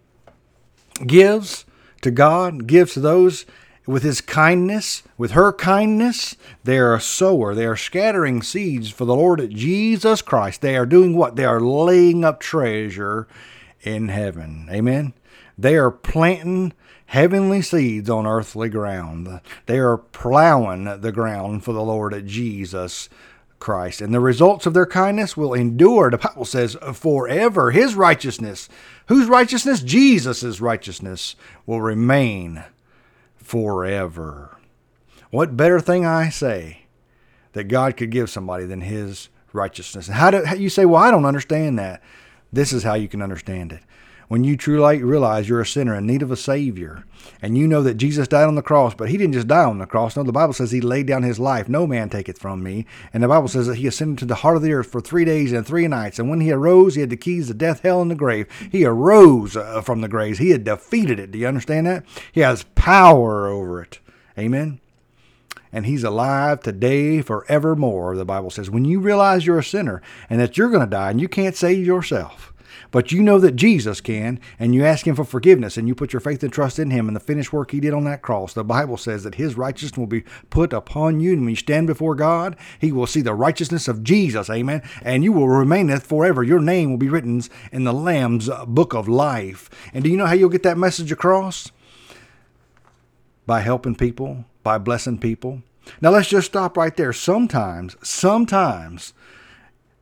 gives 1.06 1.64
to 2.02 2.10
God, 2.10 2.66
gives 2.66 2.94
to 2.94 3.00
those 3.00 3.46
with 3.86 4.02
his 4.02 4.20
kindness, 4.20 5.02
with 5.18 5.32
her 5.32 5.52
kindness, 5.52 6.36
they 6.64 6.78
are 6.78 6.94
a 6.94 7.00
sower. 7.00 7.54
They 7.54 7.66
are 7.66 7.76
scattering 7.76 8.42
seeds 8.42 8.90
for 8.90 9.04
the 9.04 9.14
Lord 9.14 9.50
Jesus 9.50 10.22
Christ. 10.22 10.60
They 10.60 10.76
are 10.76 10.86
doing 10.86 11.16
what? 11.16 11.36
They 11.36 11.44
are 11.44 11.60
laying 11.60 12.24
up 12.24 12.40
treasure 12.40 13.26
in 13.82 14.08
heaven. 14.08 14.68
Amen. 14.70 15.12
They 15.58 15.76
are 15.76 15.90
planting 15.90 16.72
heavenly 17.14 17.62
seeds 17.62 18.10
on 18.10 18.26
earthly 18.26 18.68
ground. 18.68 19.40
They 19.66 19.78
are 19.78 19.98
plowing 19.98 21.00
the 21.00 21.12
ground 21.12 21.62
for 21.62 21.72
the 21.72 21.80
Lord 21.80 22.26
Jesus 22.26 23.08
Christ. 23.60 24.00
And 24.00 24.12
the 24.12 24.18
results 24.18 24.66
of 24.66 24.74
their 24.74 24.84
kindness 24.84 25.36
will 25.36 25.54
endure, 25.54 26.10
the 26.10 26.18
Bible 26.18 26.44
says, 26.44 26.76
forever. 26.92 27.70
His 27.70 27.94
righteousness, 27.94 28.68
whose 29.06 29.28
righteousness? 29.28 29.80
Jesus' 29.80 30.60
righteousness 30.60 31.36
will 31.66 31.80
remain 31.80 32.64
forever. 33.36 34.58
What 35.30 35.56
better 35.56 35.78
thing 35.78 36.04
I 36.04 36.30
say 36.30 36.86
that 37.52 37.68
God 37.68 37.96
could 37.96 38.10
give 38.10 38.28
somebody 38.28 38.64
than 38.64 38.80
his 38.80 39.28
righteousness? 39.52 40.08
And 40.08 40.16
how 40.16 40.32
do 40.32 40.42
you 40.60 40.68
say, 40.68 40.84
well, 40.84 41.00
I 41.00 41.12
don't 41.12 41.24
understand 41.24 41.78
that. 41.78 42.02
This 42.52 42.72
is 42.72 42.82
how 42.82 42.94
you 42.94 43.06
can 43.06 43.22
understand 43.22 43.70
it. 43.70 43.82
When 44.34 44.42
you 44.42 44.56
truly 44.56 45.00
realize 45.00 45.48
you're 45.48 45.60
a 45.60 45.64
sinner 45.64 45.94
in 45.94 46.06
need 46.06 46.20
of 46.20 46.32
a 46.32 46.36
Savior, 46.36 47.04
and 47.40 47.56
you 47.56 47.68
know 47.68 47.84
that 47.84 47.94
Jesus 47.94 48.26
died 48.26 48.48
on 48.48 48.56
the 48.56 48.62
cross, 48.62 48.92
but 48.92 49.08
He 49.08 49.16
didn't 49.16 49.34
just 49.34 49.46
die 49.46 49.62
on 49.62 49.78
the 49.78 49.86
cross. 49.86 50.16
No, 50.16 50.24
the 50.24 50.32
Bible 50.32 50.52
says 50.52 50.72
He 50.72 50.80
laid 50.80 51.06
down 51.06 51.22
His 51.22 51.38
life. 51.38 51.68
No 51.68 51.86
man 51.86 52.10
take 52.10 52.28
it 52.28 52.36
from 52.36 52.60
me. 52.60 52.84
And 53.12 53.22
the 53.22 53.28
Bible 53.28 53.46
says 53.46 53.68
that 53.68 53.76
He 53.76 53.86
ascended 53.86 54.18
to 54.18 54.24
the 54.24 54.34
heart 54.34 54.56
of 54.56 54.62
the 54.62 54.72
earth 54.72 54.90
for 54.90 55.00
three 55.00 55.24
days 55.24 55.52
and 55.52 55.64
three 55.64 55.86
nights. 55.86 56.18
And 56.18 56.28
when 56.28 56.40
He 56.40 56.50
arose, 56.50 56.96
He 56.96 57.00
had 57.00 57.10
the 57.10 57.16
keys 57.16 57.46
to 57.46 57.54
death, 57.54 57.82
hell, 57.82 58.02
and 58.02 58.10
the 58.10 58.16
grave. 58.16 58.48
He 58.72 58.84
arose 58.84 59.56
uh, 59.56 59.82
from 59.82 60.00
the 60.00 60.08
graves. 60.08 60.38
He 60.38 60.50
had 60.50 60.64
defeated 60.64 61.20
it. 61.20 61.30
Do 61.30 61.38
you 61.38 61.46
understand 61.46 61.86
that? 61.86 62.04
He 62.32 62.40
has 62.40 62.64
power 62.74 63.46
over 63.46 63.80
it. 63.82 64.00
Amen 64.36 64.80
and 65.72 65.86
he's 65.86 66.04
alive 66.04 66.60
today 66.60 67.20
forevermore, 67.20 68.16
the 68.16 68.24
Bible 68.24 68.50
says. 68.50 68.70
When 68.70 68.84
you 68.84 69.00
realize 69.00 69.44
you're 69.44 69.58
a 69.58 69.64
sinner 69.64 70.02
and 70.30 70.40
that 70.40 70.56
you're 70.56 70.70
going 70.70 70.84
to 70.84 70.86
die 70.86 71.10
and 71.10 71.20
you 71.20 71.26
can't 71.26 71.56
save 71.56 71.84
yourself, 71.84 72.53
but 72.90 73.12
you 73.12 73.22
know 73.22 73.38
that 73.38 73.56
Jesus 73.56 74.00
can, 74.00 74.40
and 74.58 74.74
you 74.74 74.84
ask 74.84 75.06
Him 75.06 75.16
for 75.16 75.24
forgiveness, 75.24 75.76
and 75.76 75.88
you 75.88 75.94
put 75.94 76.12
your 76.12 76.20
faith 76.20 76.42
and 76.42 76.52
trust 76.52 76.78
in 76.78 76.90
Him 76.90 77.08
and 77.08 77.16
the 77.16 77.20
finished 77.20 77.52
work 77.52 77.70
He 77.70 77.80
did 77.80 77.94
on 77.94 78.04
that 78.04 78.22
cross. 78.22 78.54
The 78.54 78.64
Bible 78.64 78.96
says 78.96 79.24
that 79.24 79.36
His 79.36 79.56
righteousness 79.56 79.98
will 79.98 80.06
be 80.06 80.24
put 80.50 80.72
upon 80.72 81.20
you, 81.20 81.32
and 81.32 81.42
when 81.42 81.50
you 81.50 81.56
stand 81.56 81.86
before 81.86 82.14
God, 82.14 82.56
He 82.78 82.92
will 82.92 83.06
see 83.06 83.20
the 83.20 83.34
righteousness 83.34 83.88
of 83.88 84.02
Jesus, 84.02 84.48
amen, 84.50 84.82
and 85.02 85.24
you 85.24 85.32
will 85.32 85.48
remaineth 85.48 86.06
forever. 86.06 86.42
Your 86.42 86.60
name 86.60 86.90
will 86.90 86.98
be 86.98 87.08
written 87.08 87.42
in 87.72 87.84
the 87.84 87.92
Lamb's 87.92 88.48
book 88.66 88.94
of 88.94 89.08
life. 89.08 89.70
And 89.92 90.04
do 90.04 90.10
you 90.10 90.16
know 90.16 90.26
how 90.26 90.34
you'll 90.34 90.48
get 90.48 90.62
that 90.62 90.78
message 90.78 91.10
across? 91.10 91.70
By 93.46 93.60
helping 93.60 93.94
people, 93.94 94.44
by 94.62 94.78
blessing 94.78 95.18
people. 95.18 95.62
Now 96.00 96.10
let's 96.10 96.28
just 96.28 96.46
stop 96.46 96.76
right 96.76 96.96
there. 96.96 97.12
Sometimes, 97.12 97.96
sometimes, 98.02 99.12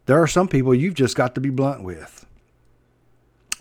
there 0.06 0.20
are 0.20 0.26
some 0.26 0.48
people 0.48 0.74
you've 0.74 0.94
just 0.94 1.16
got 1.16 1.34
to 1.34 1.40
be 1.40 1.50
blunt 1.50 1.82
with 1.82 2.26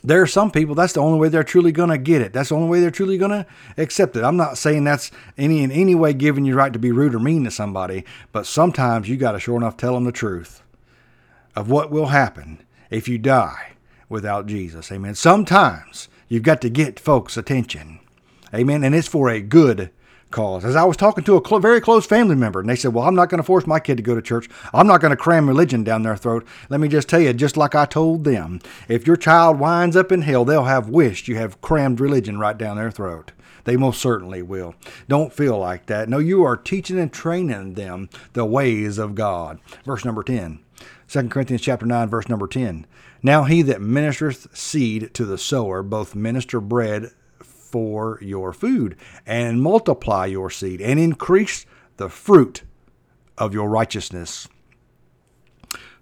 there 0.03 0.21
are 0.21 0.27
some 0.27 0.51
people 0.51 0.73
that's 0.73 0.93
the 0.93 0.99
only 0.99 1.19
way 1.19 1.29
they're 1.29 1.43
truly 1.43 1.71
going 1.71 1.89
to 1.89 1.97
get 1.97 2.21
it. 2.21 2.33
That's 2.33 2.49
the 2.49 2.55
only 2.55 2.69
way 2.69 2.79
they're 2.79 2.91
truly 2.91 3.17
going 3.17 3.31
to 3.31 3.45
accept 3.77 4.15
it. 4.15 4.23
I'm 4.23 4.37
not 4.37 4.57
saying 4.57 4.83
that's 4.83 5.11
any 5.37 5.63
in 5.63 5.71
any 5.71 5.95
way 5.95 6.13
giving 6.13 6.45
you 6.45 6.55
right 6.55 6.73
to 6.73 6.79
be 6.79 6.91
rude 6.91 7.13
or 7.15 7.19
mean 7.19 7.43
to 7.43 7.51
somebody 7.51 8.03
but 8.31 8.45
sometimes 8.45 9.09
you 9.09 9.17
got 9.17 9.33
to 9.33 9.39
sure 9.39 9.57
enough 9.57 9.77
tell 9.77 9.93
them 9.93 10.03
the 10.03 10.11
truth 10.11 10.61
of 11.55 11.69
what 11.69 11.91
will 11.91 12.07
happen 12.07 12.63
if 12.89 13.07
you 13.07 13.17
die 13.17 13.73
without 14.09 14.45
jesus. 14.45 14.91
Amen. 14.91 15.15
Sometimes 15.15 16.09
you've 16.27 16.43
got 16.43 16.61
to 16.61 16.69
get 16.69 16.99
folks 16.99 17.37
attention. 17.37 17.99
Amen. 18.53 18.83
And 18.83 18.93
it's 18.93 19.07
for 19.07 19.29
a 19.29 19.41
good 19.41 19.91
cause. 20.31 20.65
As 20.65 20.75
I 20.75 20.83
was 20.83 20.97
talking 20.97 21.23
to 21.25 21.37
a 21.37 21.47
cl- 21.47 21.59
very 21.59 21.81
close 21.81 22.05
family 22.05 22.35
member, 22.35 22.59
and 22.59 22.69
they 22.69 22.75
said, 22.75 22.93
Well, 22.93 23.07
I'm 23.07 23.15
not 23.15 23.29
going 23.29 23.39
to 23.39 23.43
force 23.43 23.67
my 23.67 23.79
kid 23.79 23.97
to 23.97 24.03
go 24.03 24.15
to 24.15 24.21
church. 24.21 24.49
I'm 24.73 24.87
not 24.87 25.01
going 25.01 25.11
to 25.11 25.17
cram 25.17 25.47
religion 25.47 25.83
down 25.83 26.03
their 26.03 26.17
throat. 26.17 26.47
Let 26.69 26.79
me 26.79 26.87
just 26.87 27.09
tell 27.09 27.19
you, 27.19 27.33
just 27.33 27.57
like 27.57 27.75
I 27.75 27.85
told 27.85 28.23
them, 28.23 28.61
if 28.87 29.05
your 29.05 29.17
child 29.17 29.59
winds 29.59 29.95
up 29.95 30.11
in 30.11 30.21
hell, 30.21 30.45
they'll 30.45 30.63
have 30.63 30.89
wished 30.89 31.27
you 31.27 31.35
have 31.37 31.61
crammed 31.61 31.99
religion 31.99 32.39
right 32.39 32.57
down 32.57 32.77
their 32.77 32.91
throat. 32.91 33.31
They 33.63 33.77
most 33.77 34.01
certainly 34.01 34.41
will. 34.41 34.75
Don't 35.07 35.33
feel 35.33 35.57
like 35.57 35.85
that. 35.85 36.09
No, 36.09 36.17
you 36.17 36.43
are 36.43 36.57
teaching 36.57 36.99
and 36.99 37.11
training 37.11 37.75
them 37.75 38.09
the 38.33 38.45
ways 38.45 38.97
of 38.97 39.15
God. 39.15 39.59
Verse 39.85 40.03
number 40.03 40.23
10. 40.23 40.59
2 41.07 41.29
Corinthians 41.29 41.61
chapter 41.61 41.85
9, 41.85 42.09
verse 42.09 42.29
number 42.29 42.47
10. 42.47 42.87
Now 43.21 43.43
he 43.43 43.61
that 43.63 43.81
ministereth 43.81 44.55
seed 44.55 45.13
to 45.13 45.25
the 45.25 45.37
sower, 45.37 45.83
both 45.83 46.15
minister 46.15 46.59
bread 46.59 47.11
for 47.71 48.19
your 48.21 48.53
food, 48.53 48.95
and 49.25 49.61
multiply 49.61 50.25
your 50.25 50.49
seed, 50.49 50.81
and 50.81 50.99
increase 50.99 51.65
the 51.97 52.09
fruit 52.09 52.63
of 53.37 53.53
your 53.53 53.69
righteousness. 53.69 54.47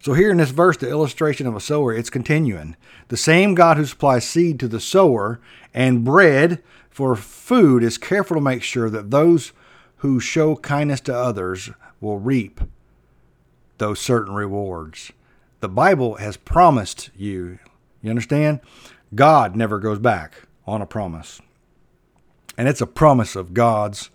So, 0.01 0.13
here 0.13 0.31
in 0.31 0.37
this 0.37 0.51
verse, 0.51 0.77
the 0.77 0.89
illustration 0.89 1.45
of 1.45 1.55
a 1.55 1.59
sower, 1.59 1.93
it's 1.93 2.09
continuing. 2.09 2.75
The 3.09 3.17
same 3.17 3.53
God 3.53 3.77
who 3.77 3.85
supplies 3.85 4.27
seed 4.27 4.59
to 4.59 4.67
the 4.67 4.79
sower 4.79 5.41
and 5.73 6.05
bread 6.05 6.63
for 6.89 7.15
food 7.15 7.83
is 7.83 7.97
careful 7.97 8.35
to 8.35 8.41
make 8.41 8.63
sure 8.63 8.89
that 8.89 9.11
those 9.11 9.51
who 9.97 10.19
show 10.19 10.55
kindness 10.55 11.01
to 11.01 11.15
others 11.15 11.69
will 11.99 12.17
reap 12.17 12.61
those 13.77 13.99
certain 13.99 14.33
rewards. 14.33 15.11
The 15.59 15.69
Bible 15.69 16.15
has 16.15 16.37
promised 16.37 17.09
you, 17.15 17.59
you 18.01 18.09
understand? 18.09 18.61
God 19.13 19.55
never 19.55 19.79
goes 19.79 19.99
back 19.99 20.43
on 20.65 20.81
a 20.81 20.85
promise 20.85 21.41
and 22.59 22.67
it's 22.67 22.81
a 22.81 22.85
promise 22.85 23.37
of 23.37 23.53
God's 23.53 24.09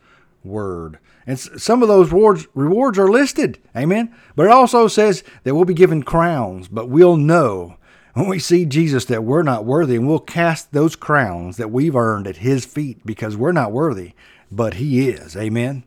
word. 0.45 0.99
And 1.27 1.41
some 1.41 1.81
of 1.81 1.89
those 1.89 2.13
rewards, 2.13 2.47
rewards 2.53 2.99
are 2.99 3.09
listed. 3.09 3.59
Amen. 3.75 4.15
But 4.37 4.45
it 4.45 4.53
also 4.53 4.87
says 4.87 5.25
that 5.45 5.55
we'll 5.55 5.65
be 5.65 5.73
given 5.73 6.03
crowns, 6.03 6.69
but 6.69 6.91
we'll 6.91 7.17
know 7.17 7.79
when 8.13 8.29
we 8.29 8.39
see 8.39 8.67
Jesus 8.67 9.07
that 9.07 9.25
we're 9.25 9.43
not 9.43 9.65
worthy, 9.65 9.97
and 9.97 10.07
we'll 10.07 10.19
cast 10.19 10.73
those 10.73 10.95
crowns 10.95 11.57
that 11.57 11.71
we've 11.71 11.97
earned 11.97 12.27
at 12.27 12.37
his 12.37 12.67
feet 12.67 13.07
because 13.07 13.35
we're 13.35 13.51
not 13.51 13.73
worthy, 13.73 14.13
but 14.53 14.75
he 14.75 15.09
is. 15.09 15.35
Amen. 15.39 15.83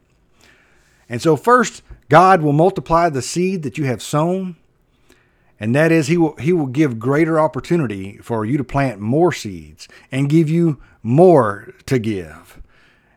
And 1.08 1.22
so, 1.22 1.36
first, 1.36 1.84
God 2.10 2.42
will 2.42 2.54
multiply 2.54 3.08
the 3.10 3.22
seed 3.22 3.62
that 3.62 3.78
you 3.78 3.86
have 3.86 4.02
sown. 4.02 4.56
And 5.60 5.76
that 5.76 5.92
is, 5.92 6.08
he 6.08 6.18
will, 6.18 6.36
he 6.36 6.54
will 6.54 6.68
give 6.68 7.00
greater 7.00 7.40
opportunity 7.40 8.18
for 8.18 8.46
you 8.46 8.58
to 8.58 8.64
plant 8.64 9.00
more 9.00 9.32
seeds 9.32 9.88
and 10.12 10.30
give 10.30 10.50
you 10.50 10.80
more 11.02 11.74
to 11.88 11.98
give 11.98 12.62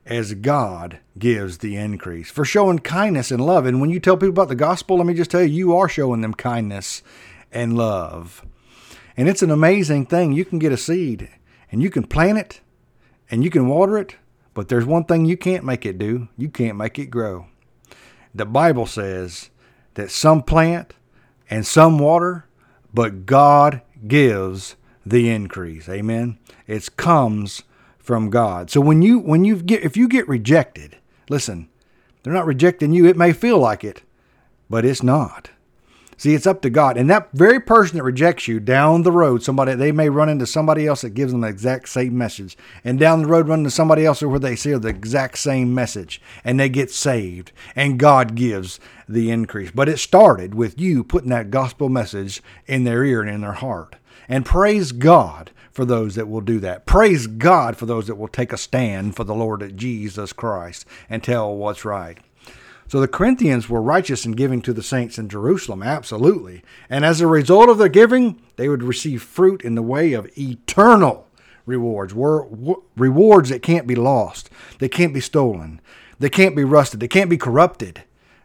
as 0.07 0.35
God 0.35 0.99
gives 1.19 1.59
the 1.59 1.77
increase 1.77 2.31
for 2.31 2.45
showing 2.45 2.79
kindness 2.79 3.31
and 3.31 3.45
love. 3.45 3.67
And 3.67 3.81
when 3.81 3.91
you 3.91 4.01
tell 4.01 4.17
people 4.17 4.31
about 4.31 4.49
the 4.49 4.55
gospel, 4.55 4.97
let 4.97 5.07
me 5.07 5.15
just 5.15 5.31
tell 5.31 5.43
you, 5.43 5.55
you 5.55 5.77
are 5.77 5.89
showing 5.89 6.23
them 6.23 6.35
kindness 6.35 7.03
and 7.53 7.77
love. 7.77 8.45
And 9.17 9.29
it's 9.29 9.43
an 9.43 9.51
amazing 9.51 10.07
thing. 10.07 10.33
You 10.33 10.45
can 10.45 10.59
get 10.59 10.73
a 10.73 10.77
seed 10.77 11.29
and 11.71 11.83
you 11.83 11.91
can 11.91 12.05
plant 12.05 12.39
it 12.39 12.61
and 13.31 13.45
you 13.45 13.51
can 13.51 13.69
water 13.69 13.99
it, 13.99 14.17
but 14.55 14.69
there's 14.69 14.87
one 14.87 15.05
thing 15.05 15.27
you 15.27 15.37
can't 15.37 15.65
make 15.65 15.85
it 15.87 15.99
do 15.99 16.29
you 16.37 16.49
can't 16.49 16.77
make 16.77 16.99
it 16.99 17.07
grow. 17.07 17.47
The 18.35 18.47
Bible 18.47 18.87
says 18.87 19.51
that 19.95 20.11
some 20.11 20.43
plant 20.43 20.95
and 21.51 21.67
some 21.67 21.99
water, 21.99 22.47
but 22.95 23.27
God 23.27 23.83
gives 24.07 24.77
the 25.05 25.29
increase. 25.29 25.89
Amen. 25.89 26.39
It 26.67 26.97
comes 26.97 27.65
from 27.99 28.31
God. 28.31 28.71
So 28.71 28.81
when 28.81 29.03
you 29.03 29.19
when 29.19 29.45
you 29.45 29.57
get 29.57 29.83
if 29.83 29.97
you 29.97 30.09
get 30.09 30.29
rejected, 30.29 30.97
listen, 31.29 31.69
they're 32.23 32.33
not 32.33 32.47
rejecting 32.47 32.93
you. 32.93 33.07
It 33.07 33.17
may 33.17 33.33
feel 33.33 33.59
like 33.59 33.85
it, 33.85 34.03
but 34.69 34.85
it's 34.85 35.03
not. 35.03 35.51
See, 36.21 36.35
it's 36.35 36.47
up 36.47 36.61
to 36.61 36.69
God. 36.69 36.99
And 36.99 37.09
that 37.09 37.31
very 37.33 37.59
person 37.59 37.97
that 37.97 38.03
rejects 38.03 38.47
you 38.47 38.61
down 38.61 39.05
the 39.05 39.11
road, 39.11 39.43
somebody 39.43 39.75
they 39.75 39.91
may 39.91 40.11
run 40.11 40.29
into 40.29 40.47
somebody 40.47 40.87
else 40.87 41.01
that 41.01 41.15
gives 41.15 41.33
them 41.33 41.41
the 41.41 41.49
exact 41.49 41.89
same 41.89 42.19
message. 42.19 42.59
And 42.85 42.99
down 42.99 43.23
the 43.23 43.27
road 43.27 43.49
run 43.49 43.61
into 43.61 43.71
somebody 43.71 44.05
else 44.05 44.21
where 44.21 44.39
they 44.39 44.55
hear 44.55 44.79
the 44.79 44.89
exact 44.89 45.39
same 45.39 45.75
message 45.75 46.21
and 46.45 46.61
they 46.61 46.69
get 46.69 46.91
saved. 46.91 47.53
And 47.75 47.99
God 47.99 48.35
gives 48.35 48.79
the 49.09 49.31
increase. 49.31 49.71
But 49.71 49.89
it 49.89 49.99
started 49.99 50.55
with 50.55 50.79
you 50.79 51.05
putting 51.05 51.31
that 51.31 51.51
gospel 51.51 51.89
message 51.89 52.43
in 52.67 52.85
their 52.85 53.03
ear 53.03 53.23
and 53.23 53.31
in 53.31 53.41
their 53.41 53.53
heart. 53.53 53.97
And 54.29 54.45
praise 54.45 54.93
God 54.93 55.53
for 55.73 55.87
those 55.87 56.17
that 56.17 56.29
will 56.29 56.43
do 56.43 56.61
that. 56.61 56.85
Praise 56.85 57.29
God 57.29 57.79
for 57.79 57.87
those 57.87 58.09
that 58.09 58.17
will 58.17 58.29
take 58.29 58.53
a 58.53 58.59
stand 58.59 59.17
for 59.17 59.25
the 59.25 59.35
Lord 59.35 59.75
Jesus 59.75 60.35
Christ 60.35 60.85
and 61.09 61.25
tell 61.25 61.57
what's 61.57 61.87
right. 61.87 62.19
So 62.91 63.01
the 63.01 63.07
Corinthians 63.07 63.69
were 63.69 63.81
righteous 63.81 64.27
in 64.27 64.33
giving 64.33 64.61
to 64.63 64.73
the 64.73 64.83
saints 64.83 65.17
in 65.17 65.29
Jerusalem, 65.29 65.81
absolutely. 65.81 66.65
And 66.89 67.05
as 67.05 67.21
a 67.21 67.29
result 67.29 67.69
of 67.69 67.79
their 67.79 67.89
giving, 67.89 68.43
they 68.57 68.69
would 68.69 68.83
receive 68.83 69.23
fruit 69.23 69.63
in 69.63 69.77
the 69.77 69.83
way 69.83 70.13
of 70.13 70.29
eternal 70.37 71.29
rewards, 71.67 72.13
rewards 72.97 73.51
that 73.51 73.63
can't 73.63 73.87
be 73.87 73.95
lost, 73.95 74.51
they 74.81 74.89
can't 74.89 75.15
be 75.15 75.21
stolen, 75.21 75.81
they 76.19 76.29
can't 76.29 76.57
be 76.57 76.65
rusted, 76.65 76.99
they 76.99 77.07
can't 77.07 77.31
be 77.31 77.39
corrupted. 77.39 78.03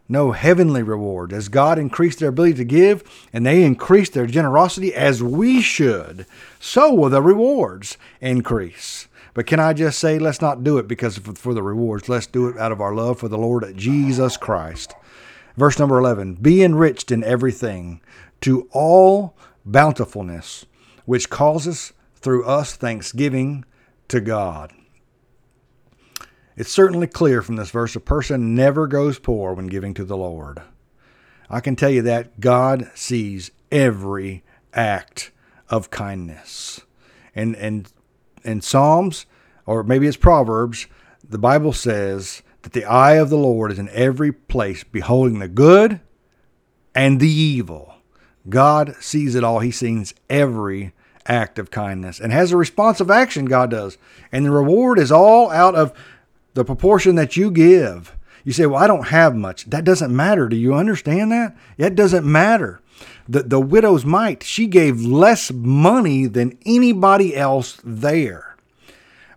No 0.07 0.31
heavenly 0.31 0.83
reward. 0.83 1.33
As 1.33 1.49
God 1.49 1.79
increased 1.79 2.19
their 2.19 2.29
ability 2.29 2.53
to 2.57 2.65
give 2.65 3.03
and 3.33 3.47
they 3.47 3.63
increased 3.63 4.13
their 4.13 4.27
generosity 4.27 4.93
as 4.93 5.23
we 5.23 5.59
should, 5.59 6.27
so 6.59 6.93
will 6.93 7.09
the 7.09 7.19
rewards 7.19 7.97
increase. 8.21 9.07
But 9.36 9.46
can 9.46 9.60
I 9.60 9.74
just 9.74 10.00
say, 10.00 10.18
let's 10.18 10.42
not 10.42 10.63
do 10.63 10.77
it 10.77 10.88
because 10.88 11.18
for 11.18 11.54
the 11.54 11.62
rewards. 11.62 12.08
Let's 12.08 12.25
do 12.25 12.48
it 12.48 12.58
out 12.58 12.72
of 12.72 12.80
our 12.80 12.96
love 12.96 13.20
for 13.20 13.27
the 13.27 13.38
Lord 13.38 13.72
Jesus 13.75 14.38
Christ. 14.38 14.94
Verse 15.58 15.77
number 15.77 16.00
11 16.00 16.36
Be 16.36 16.63
enriched 16.63 17.12
in 17.12 17.22
everything 17.22 18.01
to 18.42 18.68
all 18.72 19.38
bountifulness, 19.65 20.65
which 21.04 21.30
causes 21.30 21.92
through 22.15 22.46
us 22.46 22.77
thanksgiving 22.77 23.65
to 24.08 24.22
God. 24.22 24.72
It's 26.56 26.72
certainly 26.72 27.08
clear 27.08 27.42
from 27.42 27.58
this 27.58 27.72
verse 27.72 27.94
a 27.98 28.00
person 28.00 28.56
never 28.56 28.88
goes 28.88 29.20
poor 29.20 29.54
when 29.54 29.68
giving 29.68 29.94
to 29.96 30.06
the 30.06 30.15
Lord. 30.15 30.62
I 31.50 31.60
can 31.60 31.75
tell 31.75 31.89
you 31.89 32.01
that 32.04 32.39
God 32.39 32.89
sees 32.96 33.51
every 33.70 34.46
act 34.74 35.32
of 35.68 35.89
kindness. 35.89 36.80
And 37.36 37.54
and 37.58 37.92
in 38.45 38.61
Psalms, 38.61 39.25
or 39.65 39.83
maybe 39.83 40.07
it's 40.07 40.17
Proverbs, 40.17 40.87
the 41.27 41.37
Bible 41.37 41.73
says 41.73 42.43
that 42.61 42.73
the 42.73 42.85
eye 42.85 43.13
of 43.13 43.29
the 43.29 43.37
Lord 43.37 43.71
is 43.71 43.79
in 43.79 43.89
every 43.89 44.31
place, 44.31 44.83
beholding 44.83 45.39
the 45.39 45.47
good 45.47 45.99
and 46.93 47.19
the 47.19 47.29
evil. 47.29 47.95
God 48.47 48.95
sees 48.99 49.35
it 49.35 49.43
all. 49.43 49.59
He 49.59 49.71
sees 49.71 50.13
every 50.29 50.93
act 51.27 51.57
of 51.57 51.71
kindness 51.71 52.19
and 52.19 52.31
has 52.31 52.51
a 52.51 52.57
responsive 52.57 53.09
action, 53.09 53.45
God 53.45 53.71
does. 53.71 53.97
And 54.31 54.45
the 54.45 54.51
reward 54.51 54.99
is 54.99 55.11
all 55.11 55.49
out 55.49 55.75
of 55.75 55.91
the 56.53 56.63
proportion 56.63 57.15
that 57.15 57.35
you 57.35 57.51
give. 57.51 58.15
You 58.45 58.53
say, 58.53 58.65
Well, 58.67 58.81
I 58.81 58.87
don't 58.87 59.07
have 59.07 59.35
much. 59.35 59.65
That 59.65 59.83
doesn't 59.83 60.15
matter. 60.15 60.47
Do 60.47 60.55
you 60.55 60.73
understand 60.73 61.31
that? 61.34 61.58
It 61.77 61.95
doesn't 61.95 62.25
matter. 62.25 62.79
The, 63.27 63.43
the 63.43 63.60
widow's 63.60 64.05
mite, 64.05 64.43
she 64.43 64.67
gave 64.67 65.01
less 65.01 65.51
money 65.51 66.27
than 66.27 66.58
anybody 66.65 67.36
else 67.36 67.81
there. 67.84 68.55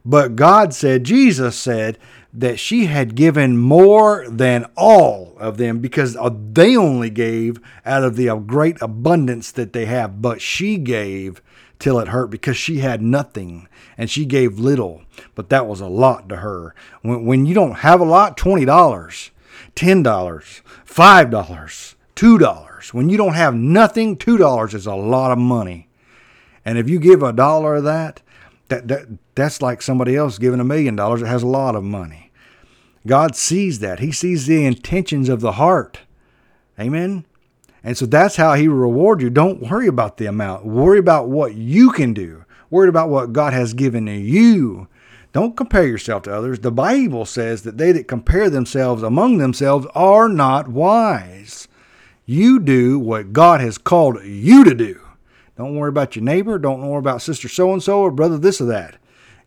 But 0.05 0.37
God 0.37 0.75
said, 0.75 1.05
Jesus 1.05 1.59
said, 1.59 1.99
that 2.33 2.61
she 2.61 2.87
had 2.87 3.15
given 3.15 3.57
more 3.57 4.27
than 4.29 4.67
all 4.77 5.35
of 5.39 5.57
them 5.57 5.79
because 5.79 6.15
uh, 6.17 6.31
they 6.53 6.77
only 6.77 7.11
gave 7.11 7.59
out 7.87 8.05
of 8.05 8.17
the 8.17 8.35
great 8.37 8.81
abundance 8.83 9.51
that 9.53 9.73
they 9.73 9.87
have. 9.87 10.21
But 10.21 10.43
she 10.43 10.77
gave 10.77 11.43
till 11.79 11.99
it 11.99 12.09
hurt 12.09 12.29
because 12.29 12.57
she 12.57 12.79
had 12.79 13.03
nothing 13.03 13.69
and 13.97 14.11
she 14.11 14.25
gave 14.25 14.59
little. 14.59 15.03
But 15.35 15.49
that 15.51 15.67
was 15.67 15.81
a 15.81 15.87
lot 15.87 16.29
to 16.29 16.37
her. 16.37 16.75
When, 17.03 17.25
when 17.25 17.47
you 17.47 17.55
don't 17.55 17.79
have 17.79 18.01
a 18.01 18.05
lot, 18.05 18.37
$20, 18.37 18.67
$10, 18.67 19.31
$5, 19.75 21.95
$2. 22.17 22.93
When 22.93 23.09
you 23.09 23.17
don't 23.17 23.35
have 23.35 23.55
nothing, 23.55 24.17
two 24.17 24.39
dollars 24.39 24.75
is 24.75 24.87
a 24.87 24.95
lot 24.95 25.31
of 25.31 25.39
money. 25.39 25.89
And 26.65 26.79
if 26.79 26.89
you 26.89 26.99
give 26.99 27.23
a 27.23 27.33
dollar 27.33 27.77
of 27.77 27.85
that, 27.85 28.23
that, 28.69 28.89
that 28.89 29.07
that's 29.35 29.63
like 29.63 29.83
somebody 29.83 30.17
else 30.17 30.39
giving 30.39 30.61
a 30.61 30.65
million 30.65 30.97
dollars 30.97 31.21
that 31.21 31.29
has 31.29 31.43
a 31.43 31.47
lot 31.47 31.75
of 31.75 31.85
money. 31.85 32.31
God 33.07 33.37
sees 33.37 33.79
that. 33.79 34.01
He 34.01 34.13
sees 34.13 34.47
the 34.47 34.65
intentions 34.65 35.29
of 35.29 35.41
the 35.41 35.53
heart. 35.53 36.01
Amen. 36.79 37.25
And 37.83 37.97
so 37.97 38.07
that's 38.07 38.37
how 38.37 38.55
he 38.55 38.69
will 38.69 38.77
reward 38.77 39.23
you. 39.23 39.31
Don't 39.31 39.61
worry 39.71 39.87
about 39.87 40.17
the 40.17 40.27
amount. 40.27 40.67
Worry 40.67 40.99
about 40.99 41.29
what 41.29 41.55
you 41.55 41.93
can 41.93 42.13
do. 42.13 42.45
Worry 42.71 42.89
about 42.89 43.09
what 43.09 43.33
God 43.33 43.53
has 43.53 43.73
given 43.73 44.07
to 44.07 44.13
you. 44.13 44.89
Don't 45.33 45.57
compare 45.57 45.87
yourself 45.87 46.23
to 46.25 46.35
others. 46.35 46.61
The 46.61 46.73
Bible 46.73 47.25
says 47.25 47.63
that 47.63 47.79
they 47.79 47.93
that 47.93 48.09
compare 48.09 48.51
themselves 48.51 49.03
among 49.03 49.39
themselves 49.39 49.87
are 49.95 50.29
not 50.29 50.69
wise. 50.69 51.69
You 52.27 52.59
do 52.59 52.99
what 52.99 53.33
God 53.33 53.61
has 53.61 53.79
called 53.79 54.25
you 54.25 54.65
to 54.65 54.75
do. 54.75 55.01
Don't 55.57 55.77
worry 55.77 55.89
about 55.89 56.17
your 56.17 56.25
neighbor. 56.25 56.59
Don't 56.59 56.87
worry 56.87 56.99
about 56.99 57.23
sister 57.23 57.49
so 57.49 57.73
and 57.73 57.83
so 57.83 58.01
or 58.01 58.11
brother 58.11 58.39
this 58.39 58.61
or 58.61 58.67
that. 58.67 58.97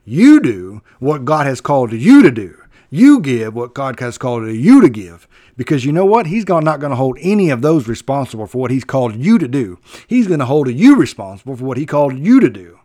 You 0.03 0.39
do 0.39 0.81
what 0.99 1.25
God 1.25 1.45
has 1.45 1.61
called 1.61 1.93
you 1.93 2.21
to 2.23 2.31
do. 2.31 2.60
You 2.91 3.21
give 3.21 3.55
what 3.55 3.73
God 3.73 3.99
has 4.01 4.17
called 4.17 4.47
you 4.47 4.81
to 4.81 4.89
give. 4.89 5.27
Because 5.57 5.85
you 5.85 5.91
know 5.91 6.05
what? 6.05 6.27
He's 6.27 6.47
not 6.47 6.79
going 6.79 6.91
to 6.91 6.95
hold 6.95 7.17
any 7.21 7.49
of 7.49 7.61
those 7.61 7.87
responsible 7.87 8.45
for 8.45 8.59
what 8.59 8.71
He's 8.71 8.83
called 8.83 9.15
you 9.15 9.39
to 9.39 9.47
do. 9.47 9.79
He's 10.07 10.27
going 10.27 10.39
to 10.41 10.45
hold 10.45 10.69
you 10.69 10.97
responsible 10.97 11.55
for 11.55 11.63
what 11.63 11.77
He 11.77 11.85
called 11.85 12.17
you 12.17 12.39
to 12.39 12.49
do. 12.49 12.79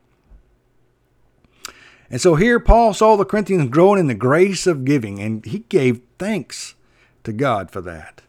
And 2.08 2.20
so 2.20 2.36
here 2.36 2.60
Paul 2.60 2.94
saw 2.94 3.16
the 3.16 3.24
Corinthians 3.24 3.68
growing 3.68 3.98
in 3.98 4.06
the 4.06 4.14
grace 4.14 4.66
of 4.66 4.84
giving, 4.84 5.20
and 5.20 5.44
he 5.44 5.60
gave 5.68 6.00
thanks 6.18 6.76
to 7.24 7.32
God 7.32 7.70
for 7.70 7.80
that. 7.80 8.22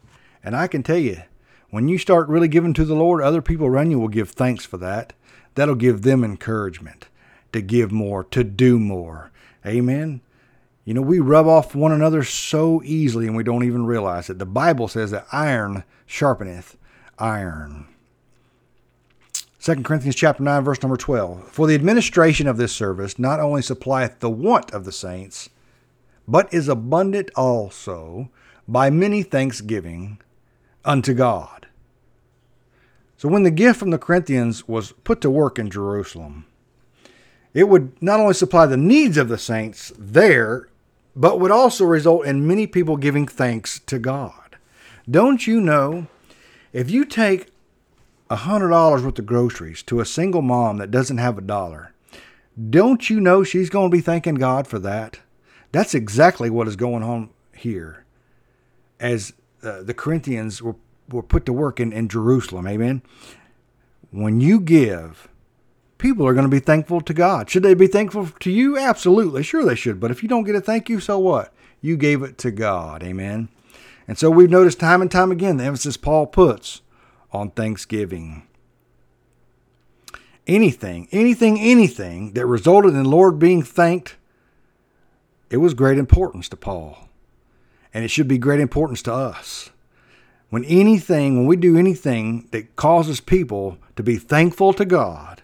And 0.44 0.56
I 0.56 0.68
can 0.68 0.82
tell 0.82 0.98
you, 0.98 1.22
when 1.70 1.88
you 1.88 1.98
start 1.98 2.28
really 2.28 2.48
giving 2.48 2.74
to 2.74 2.86
the 2.86 2.96
Lord, 2.96 3.22
other 3.22 3.42
people 3.42 3.68
around 3.68 3.92
you 3.92 4.00
will 4.00 4.08
give 4.08 4.32
thanks 4.32 4.66
for 4.66 4.78
that. 4.78 5.14
That'll 5.54 5.76
give 5.76 6.02
them 6.02 6.24
encouragement 6.24 7.08
to 7.52 7.62
give 7.62 7.92
more, 7.92 8.24
to 8.26 8.44
do 8.44 8.80
more. 8.80 9.32
Amen. 9.66 10.22
You 10.88 10.94
know, 10.94 11.02
we 11.02 11.20
rub 11.20 11.48
off 11.48 11.76
one 11.76 11.92
another 11.92 12.24
so 12.24 12.82
easily 12.86 13.28
and 13.28 13.36
we 13.36 13.44
don't 13.44 13.66
even 13.66 13.86
realize 13.86 14.30
it. 14.30 14.40
The 14.40 14.46
Bible 14.46 14.88
says 14.88 15.12
that 15.12 15.28
iron 15.34 15.84
sharpeneth 16.08 16.78
iron. 17.20 17.88
2 19.62 19.84
Corinthians 19.84 20.16
chapter 20.16 20.42
9 20.42 20.64
verse 20.64 20.82
number 20.82 20.96
12. 20.96 21.50
For 21.50 21.68
the 21.68 21.76
administration 21.76 22.48
of 22.48 22.56
this 22.56 22.72
service 22.72 23.20
not 23.20 23.42
only 23.42 23.62
supplieth 23.62 24.22
the 24.22 24.30
want 24.30 24.72
of 24.72 24.86
the 24.86 24.94
saints, 24.94 25.50
but 26.26 26.54
is 26.54 26.70
abundant 26.70 27.32
also 27.36 28.30
by 28.66 28.90
many 28.90 29.24
thanksgiving 29.24 30.22
unto 30.86 31.14
God. 31.14 31.68
So 33.18 33.28
when 33.28 33.44
the 33.44 33.52
gift 33.52 33.78
from 33.78 33.90
the 33.90 33.98
Corinthians 33.98 34.70
was 34.70 34.94
put 35.04 35.20
to 35.20 35.30
work 35.30 35.60
in 35.60 35.70
Jerusalem, 35.70 36.46
it 37.54 37.68
would 37.68 38.02
not 38.02 38.22
only 38.22 38.36
supply 38.36 38.68
the 38.68 38.78
needs 38.78 39.18
of 39.18 39.28
the 39.28 39.38
saints 39.38 39.92
there, 39.98 40.70
but 41.18 41.40
would 41.40 41.50
also 41.50 41.84
result 41.84 42.28
in 42.28 42.48
many 42.48 42.68
people 42.68 42.96
giving 42.96 43.28
thanks 43.28 43.80
to 43.80 43.98
God. 43.98 44.56
Don't 45.10 45.48
you 45.48 45.60
know 45.60 46.06
if 46.72 46.92
you 46.92 47.06
take 47.06 47.48
a 48.30 48.36
hundred 48.36 48.70
dollars 48.70 49.02
worth 49.02 49.18
of 49.18 49.26
groceries 49.26 49.82
to 49.84 50.00
a 50.00 50.06
single 50.06 50.44
mom 50.44 50.78
that 50.78 50.92
doesn't 50.92 51.18
have 51.18 51.38
a 51.38 51.42
dollar, 51.42 51.92
don't 52.70 53.10
you 53.10 53.20
know 53.20 53.44
she's 53.44 53.72
going 53.72 53.90
to 53.90 53.98
be 53.98 54.02
thanking 54.02 54.36
God 54.36 54.68
for 54.68 54.78
that? 54.80 55.20
That's 55.72 55.96
exactly 55.96 56.52
what 56.52 56.68
is 56.68 56.76
going 56.76 57.02
on 57.02 57.32
here. 57.56 58.06
As 59.00 59.34
uh, 59.64 59.82
the 59.82 59.96
Corinthians 59.96 60.62
were, 60.62 60.76
were 61.10 61.24
put 61.24 61.48
to 61.48 61.54
work 61.54 61.80
in, 61.80 61.92
in 61.92 62.10
Jerusalem. 62.10 62.68
Amen. 62.68 63.02
When 64.12 64.40
you 64.40 64.60
give, 64.60 65.28
people 65.98 66.28
are 66.28 66.34
going 66.34 66.46
to 66.46 66.50
be 66.50 66.60
thankful 66.60 67.02
to 67.02 67.14
God. 67.14 67.50
Should 67.50 67.64
they 67.64 67.74
be 67.74 67.88
thankful 67.88 68.30
to 68.40 68.52
you? 68.52 68.78
Absolutely. 68.78 69.44
Sure, 69.44 69.64
they 69.64 69.76
should. 69.76 70.00
But 70.00 70.12
if 70.12 70.24
you 70.24 70.30
don't 70.30 70.44
get 70.44 70.56
a 70.56 70.62
thank 70.62 70.90
you, 70.90 71.00
so 71.00 71.20
what? 71.20 71.54
You 71.82 71.98
gave 71.98 72.24
it 72.24 72.38
to 72.40 72.52
God. 72.52 73.04
Amen. 73.04 73.50
And 74.08 74.18
so 74.18 74.30
we've 74.30 74.50
noticed 74.50 74.80
time 74.80 75.02
and 75.02 75.12
time 75.12 75.32
again 75.32 75.58
the 75.58 75.66
emphasis 75.66 75.98
Paul 75.98 76.28
puts 76.28 76.82
on 77.32 77.52
thanksgiving. 77.52 78.48
Anything, 80.46 81.10
anything, 81.12 81.60
anything 81.60 82.34
that 82.34 82.46
resulted 82.46 82.94
in 82.94 83.04
Lord 83.04 83.38
being 83.38 83.62
thanked 83.64 84.16
it 85.50 85.58
was 85.58 85.74
great 85.74 85.98
importance 85.98 86.50
to 86.50 86.58
Paul. 86.58 87.10
And 87.94 88.04
it 88.04 88.10
should 88.10 88.28
be 88.28 88.38
great 88.38 88.60
importance 88.60 89.02
to 89.04 89.14
us. 89.14 89.70
When 90.50 90.66
anything, 90.66 91.38
when 91.38 91.46
we 91.46 91.56
do 91.56 91.78
anything 91.78 92.48
that 92.52 92.76
causes 92.76 93.20
people 93.20 93.78
to 93.96 94.04
be 94.04 94.18
thankful 94.18 94.74
to 94.74 94.86
God, 94.86 95.42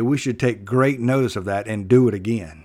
we 0.00 0.18
should 0.18 0.40
take 0.40 0.64
great 0.64 1.00
notice 1.00 1.36
of 1.36 1.44
that 1.44 1.66
and 1.66 1.88
do 1.88 2.08
it 2.08 2.14
again. 2.14 2.64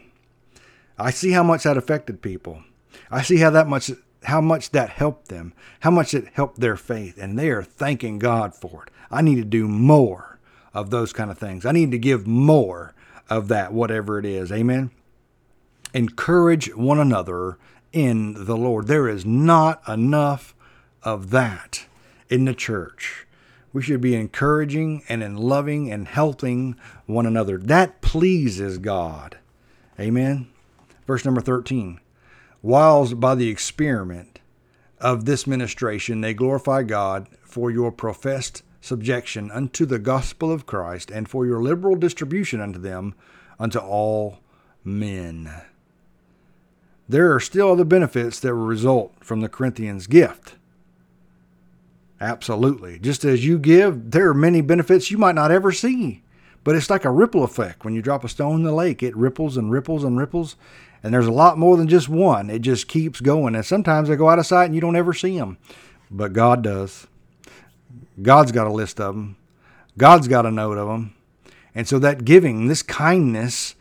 I 0.97 1.11
see 1.11 1.31
how 1.31 1.43
much 1.43 1.63
that 1.63 1.77
affected 1.77 2.21
people. 2.21 2.63
I 3.11 3.21
see 3.21 3.37
how 3.37 3.49
that 3.51 3.67
much 3.67 3.91
how 4.23 4.41
much 4.41 4.71
that 4.71 4.89
helped 4.89 5.29
them, 5.29 5.53
how 5.79 5.91
much 5.91 6.13
it 6.13 6.27
helped 6.33 6.59
their 6.59 6.75
faith, 6.75 7.17
and 7.17 7.39
they 7.39 7.49
are 7.49 7.63
thanking 7.63 8.19
God 8.19 8.53
for 8.53 8.83
it. 8.83 8.91
I 9.09 9.21
need 9.21 9.35
to 9.35 9.45
do 9.45 9.67
more 9.67 10.39
of 10.73 10.89
those 10.89 11.13
kind 11.13 11.31
of 11.31 11.37
things. 11.37 11.65
I 11.65 11.71
need 11.71 11.91
to 11.91 11.97
give 11.97 12.27
more 12.27 12.93
of 13.29 13.47
that, 13.47 13.73
whatever 13.73 14.19
it 14.19 14.25
is. 14.25 14.51
Amen. 14.51 14.91
Encourage 15.93 16.75
one 16.75 16.99
another 16.99 17.57
in 17.91 18.45
the 18.45 18.57
Lord. 18.57 18.87
There 18.87 19.07
is 19.07 19.25
not 19.25 19.81
enough 19.87 20.53
of 21.03 21.29
that 21.31 21.85
in 22.29 22.45
the 22.45 22.53
church. 22.53 23.25
We 23.71 23.81
should 23.81 24.01
be 24.01 24.15
encouraging 24.15 25.03
and 25.07 25.21
in 25.21 25.37
loving 25.37 25.91
and 25.91 26.07
helping 26.07 26.75
one 27.05 27.25
another. 27.25 27.57
That 27.57 28.01
pleases 28.01 28.77
God. 28.77 29.37
Amen. 29.99 30.47
Verse 31.05 31.25
number 31.25 31.41
13. 31.41 31.99
Whilst 32.61 33.19
by 33.19 33.35
the 33.35 33.49
experiment 33.49 34.39
of 34.99 35.25
this 35.25 35.47
ministration 35.47 36.21
they 36.21 36.33
glorify 36.33 36.83
God 36.83 37.27
for 37.41 37.71
your 37.71 37.91
professed 37.91 38.63
subjection 38.81 39.51
unto 39.51 39.85
the 39.85 39.99
gospel 39.99 40.51
of 40.51 40.65
Christ 40.65 41.11
and 41.11 41.29
for 41.29 41.45
your 41.45 41.61
liberal 41.61 41.95
distribution 41.95 42.61
unto 42.61 42.79
them 42.79 43.13
unto 43.59 43.79
all 43.79 44.39
men. 44.83 45.51
There 47.07 47.33
are 47.33 47.39
still 47.39 47.71
other 47.71 47.83
benefits 47.83 48.39
that 48.39 48.53
will 48.53 48.65
result 48.65 49.15
from 49.23 49.41
the 49.41 49.49
Corinthians' 49.49 50.07
gift. 50.07 50.55
Absolutely. 52.21 52.99
Just 52.99 53.23
as 53.23 53.45
you 53.45 53.57
give, 53.57 54.11
there 54.11 54.29
are 54.29 54.33
many 54.33 54.61
benefits 54.61 55.09
you 55.09 55.17
might 55.17 55.35
not 55.35 55.51
ever 55.51 55.71
see. 55.71 56.23
But 56.63 56.75
it's 56.75 56.89
like 56.89 57.05
a 57.05 57.11
ripple 57.11 57.43
effect. 57.43 57.85
When 57.85 57.95
you 57.95 58.01
drop 58.01 58.23
a 58.23 58.29
stone 58.29 58.57
in 58.57 58.63
the 58.63 58.73
lake, 58.73 59.01
it 59.01 59.15
ripples 59.15 59.55
and 59.55 59.71
ripples 59.71 60.03
and 60.03 60.17
ripples. 60.17 60.55
And 61.01 61.13
there's 61.13 61.27
a 61.27 61.31
lot 61.31 61.57
more 61.57 61.77
than 61.77 61.87
just 61.87 62.09
one. 62.09 62.49
It 62.49 62.59
just 62.59 62.89
keeps 62.89 63.21
going. 63.21 63.55
And 63.55 63.65
sometimes 63.65 64.09
they 64.09 64.17
go 64.17 64.29
out 64.29 64.39
of 64.39 64.45
sight 64.45 64.65
and 64.65 64.75
you 64.75 64.81
don't 64.81 64.97
ever 64.97 65.13
see 65.13 65.37
them. 65.37 65.57
But 66.11 66.33
God 66.33 66.61
does. 66.61 67.07
God's 68.21 68.51
got 68.51 68.67
a 68.67 68.73
list 68.73 68.99
of 68.99 69.15
them. 69.15 69.37
God's 69.97 70.27
got 70.27 70.45
a 70.45 70.51
note 70.51 70.77
of 70.77 70.87
them. 70.87 71.15
And 71.73 71.87
so 71.87 71.99
that 71.99 72.25
giving, 72.25 72.67
this 72.67 72.81
kindness, 72.81 73.75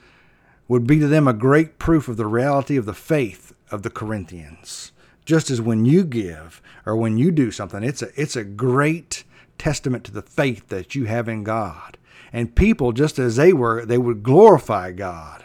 would 0.69 0.87
be 0.87 1.01
to 1.01 1.09
them 1.09 1.27
a 1.27 1.33
great 1.33 1.79
proof 1.79 2.07
of 2.07 2.17
the 2.17 2.27
reality 2.27 2.77
of 2.77 2.85
the 2.85 2.95
faith 2.95 3.55
of 3.71 3.83
the 3.83 3.91
Corinthians. 3.91 4.93
Just 5.29 5.51
as 5.51 5.61
when 5.61 5.85
you 5.85 6.05
give 6.05 6.63
or 6.87 6.97
when 6.97 7.19
you 7.19 7.31
do 7.31 7.51
something, 7.51 7.85
it's 7.85 8.01
a, 8.01 8.09
it's 8.19 8.35
a 8.35 8.43
great 8.43 9.25
testament 9.59 10.03
to 10.05 10.11
the 10.11 10.23
faith 10.23 10.69
that 10.69 10.95
you 10.95 11.05
have 11.05 11.29
in 11.29 11.45
God. 11.45 11.99
And 12.33 12.57
people, 12.57 12.93
just 12.93 13.19
as 13.19 13.37
they 13.37 13.53
were, 13.53 13.85
they 13.85 13.99
would 13.99 14.23
glorify 14.23 14.93
God 14.93 15.45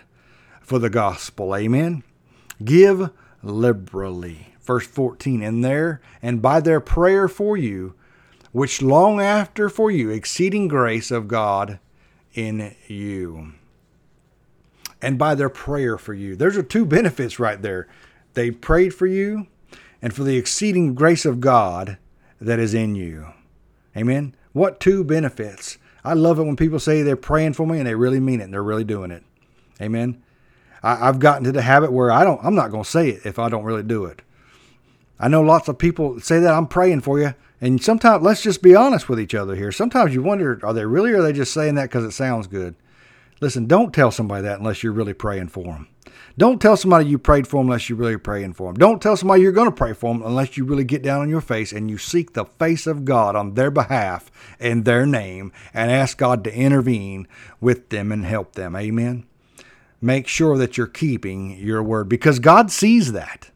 for 0.62 0.80
the 0.80 0.89
gospel. 0.89 1.54
Amen. 1.54 2.02
Give 2.63 3.10
liberally. 3.41 4.54
Verse 4.62 4.88
14, 4.88 5.43
and 5.43 5.65
there, 5.65 6.00
and 6.22 6.41
by 6.41 6.62
their 6.62 6.80
prayer 6.80 7.28
for 7.28 7.58
you, 7.58 7.93
which 8.54 8.82
long 8.82 9.19
after 9.19 9.67
for 9.67 9.91
you, 9.91 10.12
exceeding 10.12 10.69
grace 10.69 11.12
of 11.12 11.28
God 11.28 11.80
in 12.34 12.74
you. 12.88 13.52
And 15.02 15.19
by 15.19 15.36
their 15.36 15.50
prayer 15.50 15.98
for 15.98 16.13
you. 16.13 16.38
There's 16.38 16.56
are 16.56 16.63
two 16.63 16.86
benefits 16.86 17.38
right 17.38 17.62
there. 17.62 17.89
They 18.34 18.50
prayed 18.50 18.93
for 18.93 19.08
you, 19.08 19.48
and 20.04 20.13
for 20.13 20.26
the 20.26 20.36
exceeding 20.36 20.94
grace 20.94 21.24
of 21.24 21.39
God 21.39 21.98
that 22.42 22.60
is 22.60 22.74
in 22.74 22.94
you. 22.94 23.28
Amen. 23.96 24.36
What 24.52 24.82
two 24.82 25.02
benefits? 25.06 25.78
I 26.04 26.13
love 26.13 26.38
it 26.38 26.44
when 26.44 26.58
people 26.58 26.80
say 26.80 27.02
they're 27.02 27.16
praying 27.16 27.54
for 27.54 27.66
me 27.66 27.78
and 27.78 27.88
they 27.88 27.96
really 27.96 28.20
mean 28.20 28.42
it 28.42 28.44
and 28.44 28.54
they're 28.54 28.62
really 28.62 28.84
doing 28.84 29.12
it. 29.12 29.24
Amen. 29.82 30.22
I, 30.84 30.98
have 30.98 31.20
gotten 31.20 31.46
to 31.46 31.54
the 31.54 31.62
habit 31.62 31.94
where 31.94 32.12
I 32.12 32.26
don't 32.26 32.44
I'm 32.44 32.54
not 32.54 32.70
gonna 32.70 32.84
say 32.84 33.12
it 33.12 33.26
if 33.26 33.39
I 33.39 33.48
don't 33.48 33.63
really 33.63 33.82
do 33.82 34.04
it. 34.04 34.22
I 35.18 35.30
know 35.30 35.42
lots 35.42 35.70
of 35.70 35.78
people 35.78 36.20
say 36.20 36.39
that 36.39 36.54
I'm 36.54 36.68
praying 36.68 37.02
for 37.02 37.20
you. 37.22 37.34
And 37.62 37.82
sometimes 37.82 38.26
let's 38.26 38.42
just 38.42 38.62
be 38.62 38.76
honest 38.76 39.08
with 39.08 39.22
each 39.22 39.34
other 39.34 39.56
here. 39.56 39.72
Sometimes 39.72 40.13
you 40.13 40.22
wonder, 40.22 40.60
are 40.63 40.74
they 40.74 40.86
really 40.86 41.13
or 41.13 41.20
are 41.20 41.24
they 41.24 41.32
just 41.32 41.54
saying 41.54 41.76
that 41.76 41.84
because 41.84 42.04
it 42.04 42.12
sounds 42.12 42.48
good? 42.48 42.76
Listen, 43.39 43.68
don't 43.68 43.94
tell 43.94 44.12
somebody 44.12 44.44
that 44.44 44.60
unless 44.60 44.84
you're 44.84 44.92
really 44.92 45.13
praying 45.13 45.48
for 45.48 45.63
them. 45.63 45.88
Don't 46.38 46.62
tell 46.62 46.76
somebody 46.76 47.10
you 47.10 47.17
prayed 47.17 47.47
for 47.47 47.58
them 47.58 47.67
unless 47.67 47.89
you're 47.89 47.97
really 47.97 48.17
praying 48.17 48.54
for 48.54 48.69
them. 48.69 48.80
Don't 48.80 49.02
tell 49.02 49.15
somebody 49.15 49.41
you're 49.41 49.52
going 49.52 49.69
to 49.69 49.76
pray 49.76 49.93
for 49.93 50.13
them 50.13 50.23
unless 50.23 50.58
you 50.58 50.65
really 50.65 50.84
get 50.84 51.04
down 51.04 51.21
on 51.21 51.30
your 51.30 51.41
face 51.41 51.71
and 51.71 51.89
you 51.89 51.97
seek 51.97 52.34
the 52.34 52.45
face 52.45 52.88
of 52.88 53.06
God 53.06 53.36
on 53.36 53.54
their 53.54 53.71
behalf 53.71 54.32
in 54.60 54.84
their 54.84 55.06
name 55.06 55.52
and 55.73 55.91
ask 55.91 56.17
God 56.17 56.43
to 56.43 56.54
intervene 56.56 57.28
with 57.62 57.89
them 57.89 58.12
and 58.12 58.26
help 58.26 58.54
them. 58.54 58.76
Amen. 58.76 59.26
Make 60.02 60.28
sure 60.28 60.58
that 60.58 60.76
you're 60.78 60.88
keeping 60.88 61.58
your 61.58 61.84
word 61.84 62.10
because 62.10 62.39
God 62.39 62.71
sees 62.71 63.12
that. 63.12 63.52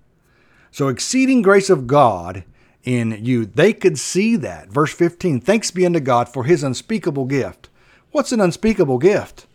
So, 0.70 0.88
exceeding 0.88 1.42
grace 1.42 1.70
of 1.70 1.88
God 1.88 2.44
in 2.84 3.18
you, 3.26 3.46
they 3.46 3.74
could 3.74 3.98
see 3.98 4.36
that. 4.38 4.70
Verse 4.70 4.94
15 4.94 5.42
Thanks 5.42 5.72
be 5.72 5.86
unto 5.86 6.00
God 6.00 6.30
for 6.30 6.44
his 6.44 6.64
unspeakable 6.64 7.26
gift. 7.26 7.70
What's 8.12 8.32
an 8.32 8.40
unspeakable 8.40 9.00
gift? 9.00 9.47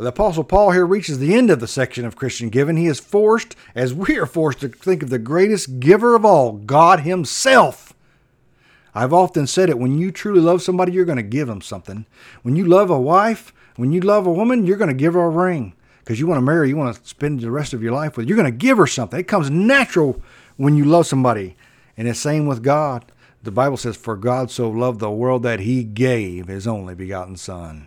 The 0.00 0.06
Apostle 0.06 0.44
Paul 0.44 0.70
here 0.70 0.86
reaches 0.86 1.18
the 1.18 1.34
end 1.34 1.50
of 1.50 1.60
the 1.60 1.68
section 1.68 2.06
of 2.06 2.16
Christian 2.16 2.48
giving. 2.48 2.78
He 2.78 2.86
is 2.86 2.98
forced, 2.98 3.54
as 3.74 3.92
we 3.92 4.16
are 4.16 4.24
forced, 4.24 4.60
to 4.60 4.68
think 4.68 5.02
of 5.02 5.10
the 5.10 5.18
greatest 5.18 5.78
giver 5.78 6.14
of 6.14 6.24
all, 6.24 6.52
God 6.52 7.00
Himself. 7.00 7.92
I've 8.94 9.12
often 9.12 9.46
said 9.46 9.68
it 9.68 9.78
when 9.78 9.98
you 9.98 10.10
truly 10.10 10.40
love 10.40 10.62
somebody, 10.62 10.92
you're 10.92 11.04
going 11.04 11.16
to 11.16 11.22
give 11.22 11.48
them 11.48 11.60
something. 11.60 12.06
When 12.40 12.56
you 12.56 12.64
love 12.64 12.88
a 12.88 12.98
wife, 12.98 13.52
when 13.76 13.92
you 13.92 14.00
love 14.00 14.26
a 14.26 14.32
woman, 14.32 14.64
you're 14.64 14.78
going 14.78 14.88
to 14.88 14.94
give 14.94 15.12
her 15.12 15.20
a 15.20 15.28
ring 15.28 15.74
because 15.98 16.18
you 16.18 16.26
want 16.26 16.38
to 16.38 16.46
marry, 16.46 16.70
you 16.70 16.78
want 16.78 16.96
to 16.96 17.06
spend 17.06 17.40
the 17.40 17.50
rest 17.50 17.74
of 17.74 17.82
your 17.82 17.92
life 17.92 18.16
with. 18.16 18.26
You're 18.26 18.38
going 18.38 18.50
to 18.50 18.56
give 18.58 18.78
her 18.78 18.86
something. 18.86 19.20
It 19.20 19.28
comes 19.28 19.50
natural 19.50 20.22
when 20.56 20.78
you 20.78 20.86
love 20.86 21.08
somebody. 21.08 21.56
And 21.98 22.08
the 22.08 22.14
same 22.14 22.46
with 22.46 22.62
God. 22.62 23.04
The 23.42 23.50
Bible 23.50 23.76
says, 23.76 23.98
For 23.98 24.16
God 24.16 24.50
so 24.50 24.70
loved 24.70 25.00
the 25.00 25.10
world 25.10 25.42
that 25.42 25.60
He 25.60 25.84
gave 25.84 26.46
His 26.46 26.66
only 26.66 26.94
begotten 26.94 27.36
Son. 27.36 27.86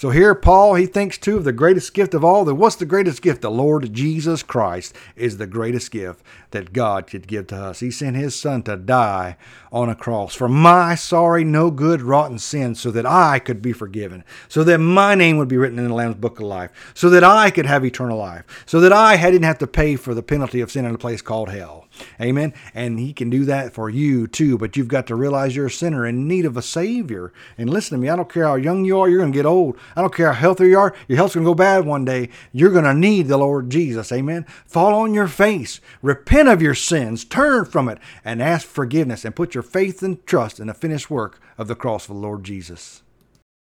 So 0.00 0.08
here, 0.08 0.34
Paul, 0.34 0.76
he 0.76 0.86
thinks 0.86 1.18
too 1.18 1.36
of 1.36 1.44
the 1.44 1.52
greatest 1.52 1.92
gift 1.92 2.14
of 2.14 2.24
all. 2.24 2.46
That 2.46 2.54
what's 2.54 2.76
the 2.76 2.86
greatest 2.86 3.20
gift? 3.20 3.42
The 3.42 3.50
Lord 3.50 3.92
Jesus 3.92 4.42
Christ 4.42 4.96
is 5.14 5.36
the 5.36 5.46
greatest 5.46 5.90
gift 5.90 6.24
that 6.52 6.72
God 6.72 7.06
could 7.06 7.26
give 7.26 7.48
to 7.48 7.56
us. 7.56 7.80
He 7.80 7.90
sent 7.90 8.16
his 8.16 8.34
son 8.34 8.62
to 8.62 8.78
die 8.78 9.36
on 9.70 9.90
a 9.90 9.94
cross 9.94 10.34
for 10.34 10.48
my 10.48 10.94
sorry, 10.94 11.44
no 11.44 11.70
good, 11.70 12.00
rotten 12.00 12.38
sins 12.38 12.80
so 12.80 12.90
that 12.92 13.04
I 13.04 13.40
could 13.40 13.60
be 13.60 13.74
forgiven, 13.74 14.24
so 14.48 14.64
that 14.64 14.78
my 14.78 15.14
name 15.14 15.36
would 15.36 15.48
be 15.48 15.58
written 15.58 15.78
in 15.78 15.88
the 15.88 15.94
Lamb's 15.94 16.16
book 16.16 16.40
of 16.40 16.46
life, 16.46 16.92
so 16.94 17.10
that 17.10 17.22
I 17.22 17.50
could 17.50 17.66
have 17.66 17.84
eternal 17.84 18.16
life, 18.16 18.44
so 18.64 18.80
that 18.80 18.94
I 18.94 19.18
didn't 19.18 19.42
have 19.42 19.58
to 19.58 19.66
pay 19.66 19.96
for 19.96 20.14
the 20.14 20.22
penalty 20.22 20.62
of 20.62 20.72
sin 20.72 20.86
in 20.86 20.94
a 20.94 20.98
place 20.98 21.20
called 21.20 21.50
hell. 21.50 21.88
Amen. 22.20 22.54
And 22.74 22.98
he 22.98 23.12
can 23.12 23.30
do 23.30 23.44
that 23.44 23.74
for 23.74 23.90
you 23.90 24.26
too, 24.26 24.56
but 24.56 24.76
you've 24.76 24.88
got 24.88 25.06
to 25.08 25.14
realize 25.14 25.54
you're 25.54 25.66
a 25.66 25.70
sinner 25.70 26.06
in 26.06 26.26
need 26.26 26.46
of 26.46 26.56
a 26.56 26.62
Savior. 26.62 27.32
And 27.58 27.68
listen 27.68 27.98
to 27.98 28.02
me, 28.02 28.08
I 28.08 28.16
don't 28.16 28.32
care 28.32 28.44
how 28.44 28.54
young 28.54 28.84
you 28.84 28.98
are, 28.98 29.08
you're 29.08 29.20
going 29.20 29.32
to 29.32 29.36
get 29.38 29.46
old. 29.46 29.76
I 29.96 30.00
don't 30.00 30.14
care 30.14 30.32
how 30.32 30.40
healthy 30.40 30.68
you 30.68 30.78
are, 30.78 30.94
your 31.08 31.16
health's 31.16 31.34
going 31.34 31.44
to 31.44 31.50
go 31.50 31.54
bad 31.54 31.84
one 31.84 32.04
day. 32.04 32.28
You're 32.52 32.72
going 32.72 32.84
to 32.84 32.94
need 32.94 33.28
the 33.28 33.36
Lord 33.36 33.70
Jesus. 33.70 34.12
Amen. 34.12 34.44
Fall 34.66 34.94
on 34.94 35.14
your 35.14 35.28
face, 35.28 35.80
repent 36.02 36.48
of 36.48 36.62
your 36.62 36.74
sins, 36.74 37.24
turn 37.24 37.64
from 37.64 37.88
it, 37.88 37.98
and 38.24 38.42
ask 38.42 38.66
forgiveness, 38.66 39.24
and 39.24 39.34
put 39.34 39.54
your 39.54 39.62
faith 39.62 40.02
and 40.02 40.24
trust 40.26 40.60
in 40.60 40.68
the 40.68 40.74
finished 40.74 41.10
work 41.10 41.40
of 41.58 41.68
the 41.68 41.74
cross 41.74 42.08
of 42.08 42.14
the 42.14 42.20
Lord 42.20 42.44
Jesus. 42.44 43.02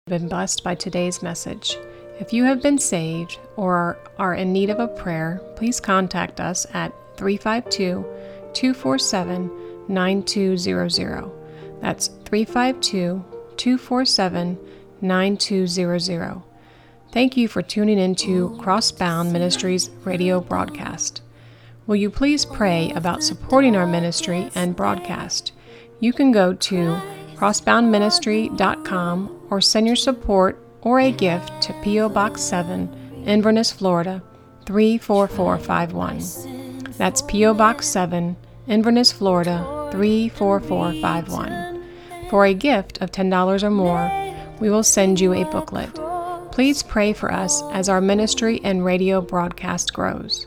Been 0.07 0.29
blessed 0.29 0.65
by 0.65 0.75
today's 0.75 1.23
message. 1.23 1.77
If 2.19 2.33
you 2.33 2.45
have 2.45 2.63
been 2.63 2.79
saved 2.79 3.39
or 3.57 3.99
are 4.19 4.35
in 4.35 4.53
need 4.53 4.71
of 4.71 4.81
a 4.81 4.89
prayer, 4.89 5.41
please 5.55 5.81
contact 5.81 6.41
us 6.41 6.67
at 6.75 6.93
352 7.17 8.05
247 8.55 9.51
9200. 9.89 11.31
That's 11.81 12.09
352 12.09 13.25
247 13.57 14.59
9200. 15.01 16.43
Thank 17.11 17.37
you 17.37 17.49
for 17.49 17.63
tuning 17.63 17.99
in 17.99 18.15
to 18.17 18.51
Crossbound 18.61 19.33
Ministries 19.33 19.89
radio 20.05 20.41
broadcast. 20.41 21.23
Will 21.87 21.97
you 21.97 22.11
please 22.11 22.45
pray 22.45 22.93
about 22.95 23.23
supporting 23.23 23.75
our 23.75 23.87
ministry 23.87 24.51
and 24.55 24.77
broadcast? 24.77 25.53
You 26.01 26.13
can 26.13 26.33
go 26.33 26.53
to 26.53 27.01
crossboundministry.com 27.37 29.47
or 29.51 29.63
send 29.63 29.87
your 29.87 29.97
support 29.97 30.63
or 30.83 31.01
a 31.01 31.11
gift 31.11 31.63
to 31.63 31.73
P.O. 31.83 32.11
Box 32.11 32.43
7, 32.43 33.25
Inverness, 33.27 33.73
Florida 33.73 34.23
34451. 34.67 36.93
That's 36.99 37.23
P.O. 37.23 37.55
Box 37.55 37.87
7, 37.87 38.37
Inverness, 38.67 39.11
Florida 39.11 39.89
34451. 39.93 41.83
For 42.29 42.45
a 42.45 42.53
gift 42.53 43.01
of 43.01 43.11
$10 43.11 43.63
or 43.63 43.71
more, 43.71 44.28
we 44.61 44.71
will 44.71 44.83
send 44.83 45.21
you 45.21 45.33
a 45.33 45.45
booklet. 45.45 45.95
Please 46.53 46.83
pray 46.83 47.13
for 47.13 47.33
us 47.33 47.63
as 47.73 47.89
our 47.89 48.01
ministry 48.01 48.61
and 48.65 48.85
radio 48.85 49.21
broadcast 49.21 49.93
grows. 49.93 50.47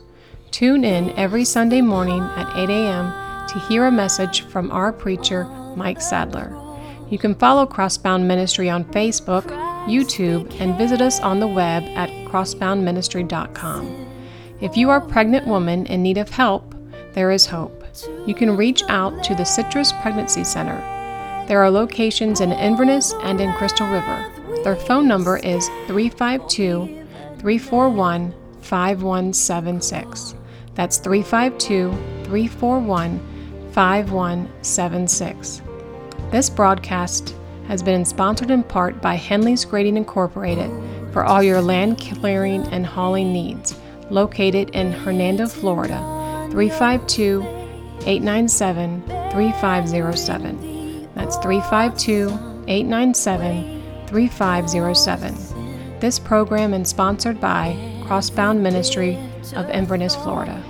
Tune 0.50 0.84
in 0.84 1.10
every 1.18 1.44
Sunday 1.44 1.80
morning 1.80 2.20
at 2.20 2.54
8 2.56 2.68
a.m. 2.68 3.48
to 3.48 3.58
hear 3.68 3.86
a 3.86 3.90
message 3.92 4.42
from 4.42 4.70
our 4.70 4.92
preacher, 4.92 5.44
Mike 5.76 6.00
Sadler. 6.02 6.54
You 7.08 7.18
can 7.18 7.34
follow 7.34 7.66
Crossbound 7.66 8.24
Ministry 8.26 8.68
on 8.68 8.84
Facebook, 8.84 9.44
YouTube, 9.86 10.54
and 10.60 10.76
visit 10.76 11.00
us 11.00 11.20
on 11.20 11.40
the 11.40 11.46
web 11.46 11.82
at 11.96 12.10
crossboundministry.com. 12.28 14.08
If 14.60 14.76
you 14.76 14.90
are 14.90 14.98
a 14.98 15.08
pregnant 15.08 15.46
woman 15.46 15.86
in 15.86 16.02
need 16.02 16.18
of 16.18 16.28
help, 16.28 16.74
there 17.14 17.30
is 17.30 17.46
hope. 17.46 17.84
You 18.26 18.34
can 18.34 18.56
reach 18.56 18.82
out 18.88 19.24
to 19.24 19.34
the 19.34 19.44
Citrus 19.44 19.92
Pregnancy 20.02 20.44
Center. 20.44 20.80
There 21.48 21.62
are 21.62 21.70
locations 21.70 22.40
in 22.40 22.52
Inverness 22.52 23.12
and 23.22 23.40
in 23.40 23.52
Crystal 23.54 23.86
River. 23.88 24.32
Their 24.62 24.76
phone 24.76 25.08
number 25.08 25.38
is 25.38 25.66
352 25.88 27.04
341 27.38 28.32
5176. 28.60 30.34
That's 30.74 30.98
352 30.98 31.90
341 32.24 33.20
5176. 33.72 35.62
This 36.30 36.48
broadcast 36.48 37.34
has 37.66 37.82
been 37.82 38.04
sponsored 38.04 38.50
in 38.50 38.62
part 38.62 39.02
by 39.02 39.14
Henley's 39.14 39.64
Grading 39.64 39.96
Incorporated 39.96 40.70
for 41.12 41.24
all 41.24 41.42
your 41.42 41.60
land 41.60 42.00
clearing 42.00 42.62
and 42.68 42.86
hauling 42.86 43.32
needs, 43.32 43.78
located 44.10 44.70
in 44.70 44.92
Hernando, 44.92 45.48
Florida, 45.48 45.98
352 46.52 47.42
897 48.06 49.02
3507. 49.32 50.71
That's 51.14 51.36
352 51.36 52.64
897 52.68 54.06
3507. 54.06 55.98
This 56.00 56.18
program 56.18 56.74
is 56.74 56.88
sponsored 56.88 57.40
by 57.40 57.76
Crossbound 58.02 58.60
Ministry 58.60 59.16
of 59.54 59.70
Inverness, 59.70 60.16
Florida. 60.16 60.62